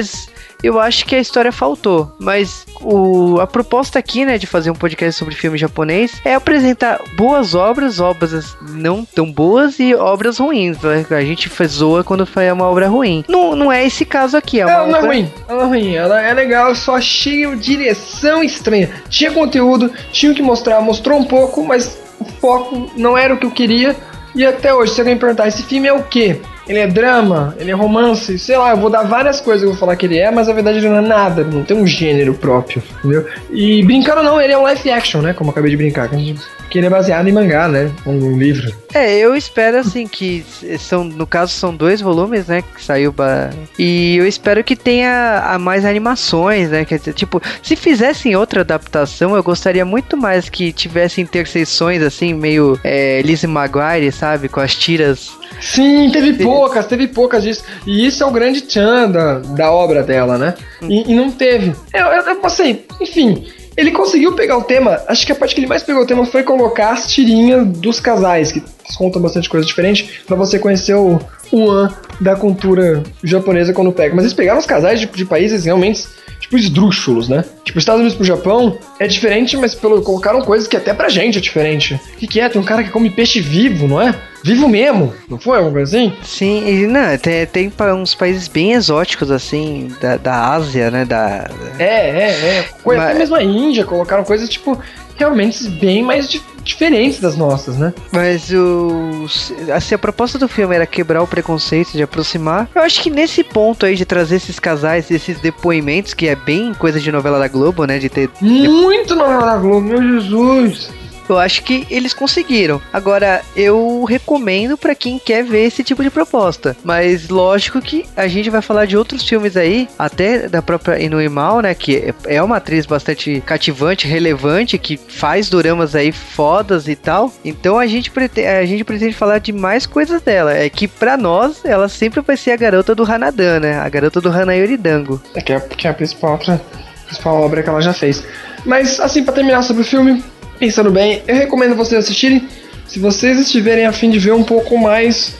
[0.61, 2.11] eu acho que a história faltou.
[2.19, 6.99] Mas o, a proposta aqui, né, de fazer um podcast sobre filme japonês é apresentar
[7.15, 10.77] boas obras, obras não tão boas e obras ruins.
[10.81, 11.05] né?
[11.09, 13.23] A gente faz zoa quando foi uma obra ruim.
[13.27, 15.65] Não, não é esse caso aqui, é uma Ela não é obra- ruim, ela não
[15.65, 18.89] é ruim, ela é legal, só achei a direção estranha.
[19.09, 23.37] Tinha conteúdo, tinha o que mostrar, mostrou um pouco, mas o foco não era o
[23.37, 23.95] que eu queria.
[24.35, 26.39] E até hoje, se alguém perguntar, esse filme é o quê?
[26.69, 27.55] Ele é drama?
[27.59, 28.37] Ele é romance?
[28.37, 30.47] Sei lá, eu vou dar várias coisas que eu vou falar que ele é, mas
[30.47, 33.25] na verdade ele não é nada, não tem um gênero próprio, entendeu?
[33.49, 35.33] E brincando não, ele é um live action, né?
[35.33, 36.39] Como eu acabei de brincar, que a gente-
[36.69, 37.91] que ele é baseado em mangá, né?
[38.05, 38.73] Um livro.
[38.93, 40.45] É, eu espero assim que
[40.79, 43.51] são, no caso são dois volumes, né, que saiu ba...
[43.77, 48.61] e eu espero que tenha a mais animações, né, quer dizer, tipo, se fizessem outra
[48.61, 54.59] adaptação, eu gostaria muito mais que tivessem interseções assim, meio é, Lizzie Maguire, sabe, com
[54.59, 55.29] as tiras.
[55.61, 57.63] Sim, teve poucas, teve poucas disso.
[57.85, 60.53] E isso é o grande tchan da, da obra dela, né?
[60.81, 61.75] E, e não teve.
[61.93, 63.45] Eu, eu, eu passei, enfim.
[63.77, 66.25] Ele conseguiu pegar o tema, acho que a parte que ele mais pegou o tema
[66.25, 68.61] foi colocar as tirinhas dos casais, que
[68.97, 71.19] contam bastante coisa diferente, pra você conhecer o,
[71.51, 74.13] o an da cultura japonesa quando pega.
[74.13, 76.07] Mas eles pegaram os casais de, de países realmente,
[76.49, 77.45] tipo, esdrúxulos, né?
[77.63, 81.07] Tipo, os Estados Unidos pro Japão é diferente, mas pelo, colocaram coisas que até pra
[81.07, 81.93] gente é diferente.
[81.93, 82.49] O que, que é?
[82.49, 84.15] Tem um cara que come peixe vivo, não é?
[84.43, 86.13] Vivo mesmo, não foi alguma coisa assim?
[86.23, 91.49] Sim, e não, tem, tem uns países bem exóticos assim, da, da Ásia, né, da...
[91.77, 92.65] É, é, é.
[92.81, 94.79] Coisa, Mas- Até mesmo a Índia colocaram coisas, tipo,
[95.17, 96.29] realmente bem mais
[96.63, 97.93] diferentes das nossas, né?
[98.11, 99.25] Mas o.
[99.73, 102.69] Assim, a proposta do filme era quebrar o preconceito, de aproximar.
[102.73, 106.73] Eu acho que nesse ponto aí de trazer esses casais, esses depoimentos, que é bem
[106.73, 107.97] coisa de novela da Globo, né?
[107.99, 108.29] De ter.
[108.41, 110.89] Muito novela da Globo, meu Jesus.
[111.29, 112.81] Eu acho que eles conseguiram.
[112.91, 116.75] Agora, eu recomendo pra quem quer ver esse tipo de proposta.
[116.83, 121.61] Mas lógico que a gente vai falar de outros filmes aí, até da própria Inuimal,
[121.61, 121.73] né?
[121.75, 127.31] Que é- é uma atriz bastante cativante, relevante, que faz doramas aí fodas e tal.
[127.45, 128.11] Então a gente,
[128.59, 130.53] a gente pretende falar de mais coisas dela.
[130.53, 133.77] É que pra nós, ela sempre vai ser a garota do Hanadan, né?
[133.79, 135.21] A garota do Hanayoridango.
[135.35, 136.61] É que é, que é a principal, obra-
[137.05, 138.23] principal obra que ela já fez.
[138.65, 140.23] Mas, assim, pra terminar sobre o filme,
[140.59, 142.47] pensando bem, eu recomendo vocês assistirem
[142.85, 145.35] se vocês estiverem a fim de ver um pouco mais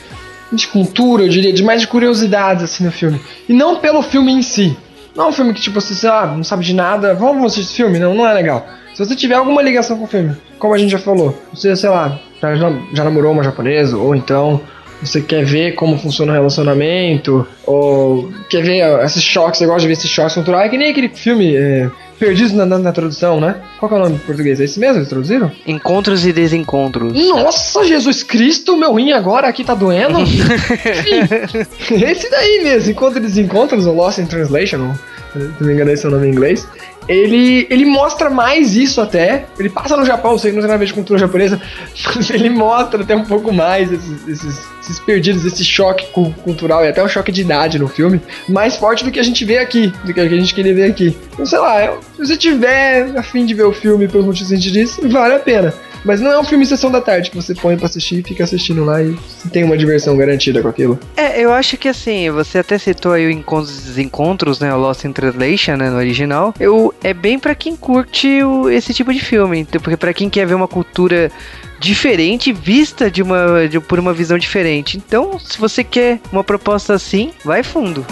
[0.51, 3.19] de cultura, eu diria, de mais de curiosidades, assim, no filme.
[3.47, 4.77] E não pelo filme em si.
[5.15, 7.61] Não é um filme que, tipo, você, sei lá, não sabe de nada, vamos assistir
[7.61, 7.99] esse filme?
[7.99, 8.67] Não, não é legal.
[8.93, 11.89] Se você tiver alguma ligação com o filme, como a gente já falou, você, sei
[11.89, 14.61] lá, já, já namorou uma japonesa, ou então
[15.01, 19.87] você quer ver como funciona o relacionamento, ou quer ver esses choques, você gosta de
[19.87, 21.89] ver esses choques culturais, é que nem aquele filme é,
[22.19, 23.55] Perdidos na, na, na Tradução, né?
[23.79, 24.59] Qual que é o nome em português?
[24.59, 24.97] É esse mesmo?
[24.97, 25.49] Eles traduziram?
[25.65, 27.13] Encontros e desencontros.
[27.13, 30.19] Nossa, Jesus Cristo, meu rim agora aqui tá doendo.
[31.89, 34.93] Esse daí mesmo, Encontros e Desencontros, o Lost in Translation,
[35.33, 36.67] se não me engano esse é o nome em inglês.
[37.09, 39.45] Ele, ele mostra mais isso até.
[39.57, 41.59] Ele passa no Japão, sei não tem nada a ver de cultura japonesa,
[42.15, 46.85] mas ele mostra até um pouco mais esses, esses, esses perdidos, esse choque cu- cultural
[46.85, 49.57] e até o choque de idade no filme, mais forte do que a gente vê
[49.57, 51.17] aqui, do que a gente queria ver aqui.
[51.33, 54.53] Então, sei lá, se você tiver a fim de ver o filme pelos motivos que
[54.53, 55.73] a gente disse, vale a pena.
[56.05, 58.43] Mas não é um filme sessão da tarde que você põe pra assistir e fica
[58.43, 59.15] assistindo lá e
[59.51, 60.99] tem uma diversão garantida com aquilo.
[61.17, 64.73] É, eu acho que assim, você até citou aí o Encontros e Desencontros, né?
[64.73, 65.89] O Lost in Translation, né?
[65.89, 66.53] No original.
[66.59, 69.65] Eu, é bem pra quem curte o- esse tipo de filme.
[69.65, 71.31] Porque pra quem quer ver uma cultura
[71.79, 74.97] diferente, vista de uma, de- por uma visão diferente.
[74.97, 78.05] Então, se você quer uma proposta assim, vai fundo.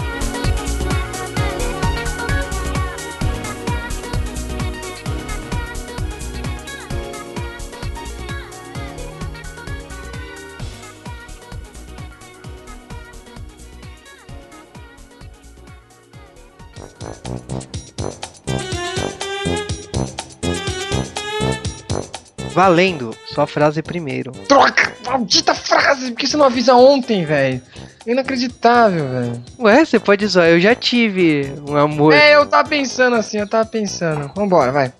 [22.58, 24.32] Valendo, sua frase primeiro.
[24.48, 24.92] Troca!
[25.06, 26.10] Maldita frase!
[26.10, 27.62] Por que você não avisa ontem, velho?
[28.04, 29.44] Inacreditável, velho.
[29.60, 32.12] Ué, você pode zoar, eu já tive um amor.
[32.12, 34.32] É, eu tava pensando assim, eu tava pensando.
[34.34, 34.92] Vambora, vai.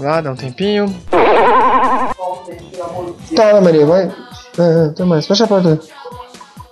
[0.00, 0.86] Lá, dá um tempinho.
[3.36, 4.04] Tá, Maria, vai.
[4.58, 5.26] É, é, até mais.
[5.26, 5.78] Fecha a porta.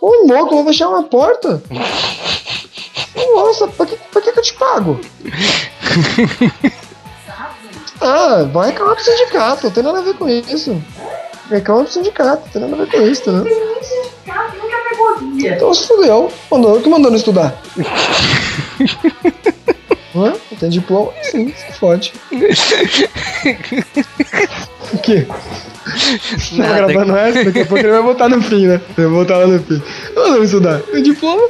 [0.01, 1.63] Ô, louco, eu vou fechar uma porta.
[3.15, 3.69] Ô, bolsa.
[3.69, 4.99] Pra que, pra que, que eu te pago?
[8.01, 10.83] ah, vai reclamar pro sindicato, não tem nada a ver com isso.
[11.51, 13.45] Reclama pro sindicato, não tem nada a ver com isso, né?
[15.45, 16.33] Então se fudeu.
[16.51, 17.55] Mandou, que mandou não estudar?
[20.15, 20.33] Hã?
[20.51, 21.13] Não tem diploma?
[21.23, 22.13] Sim, se fode.
[24.93, 25.27] O quê?
[25.27, 25.37] Tá
[26.57, 26.93] Nada.
[26.93, 27.45] gravando essa?
[27.45, 28.81] Daqui a pouco ele vai botar no fim, né?
[28.97, 29.83] Ele vai botar lá no fim.
[30.15, 30.81] Mandou estudar.
[30.81, 31.49] Tem diploma?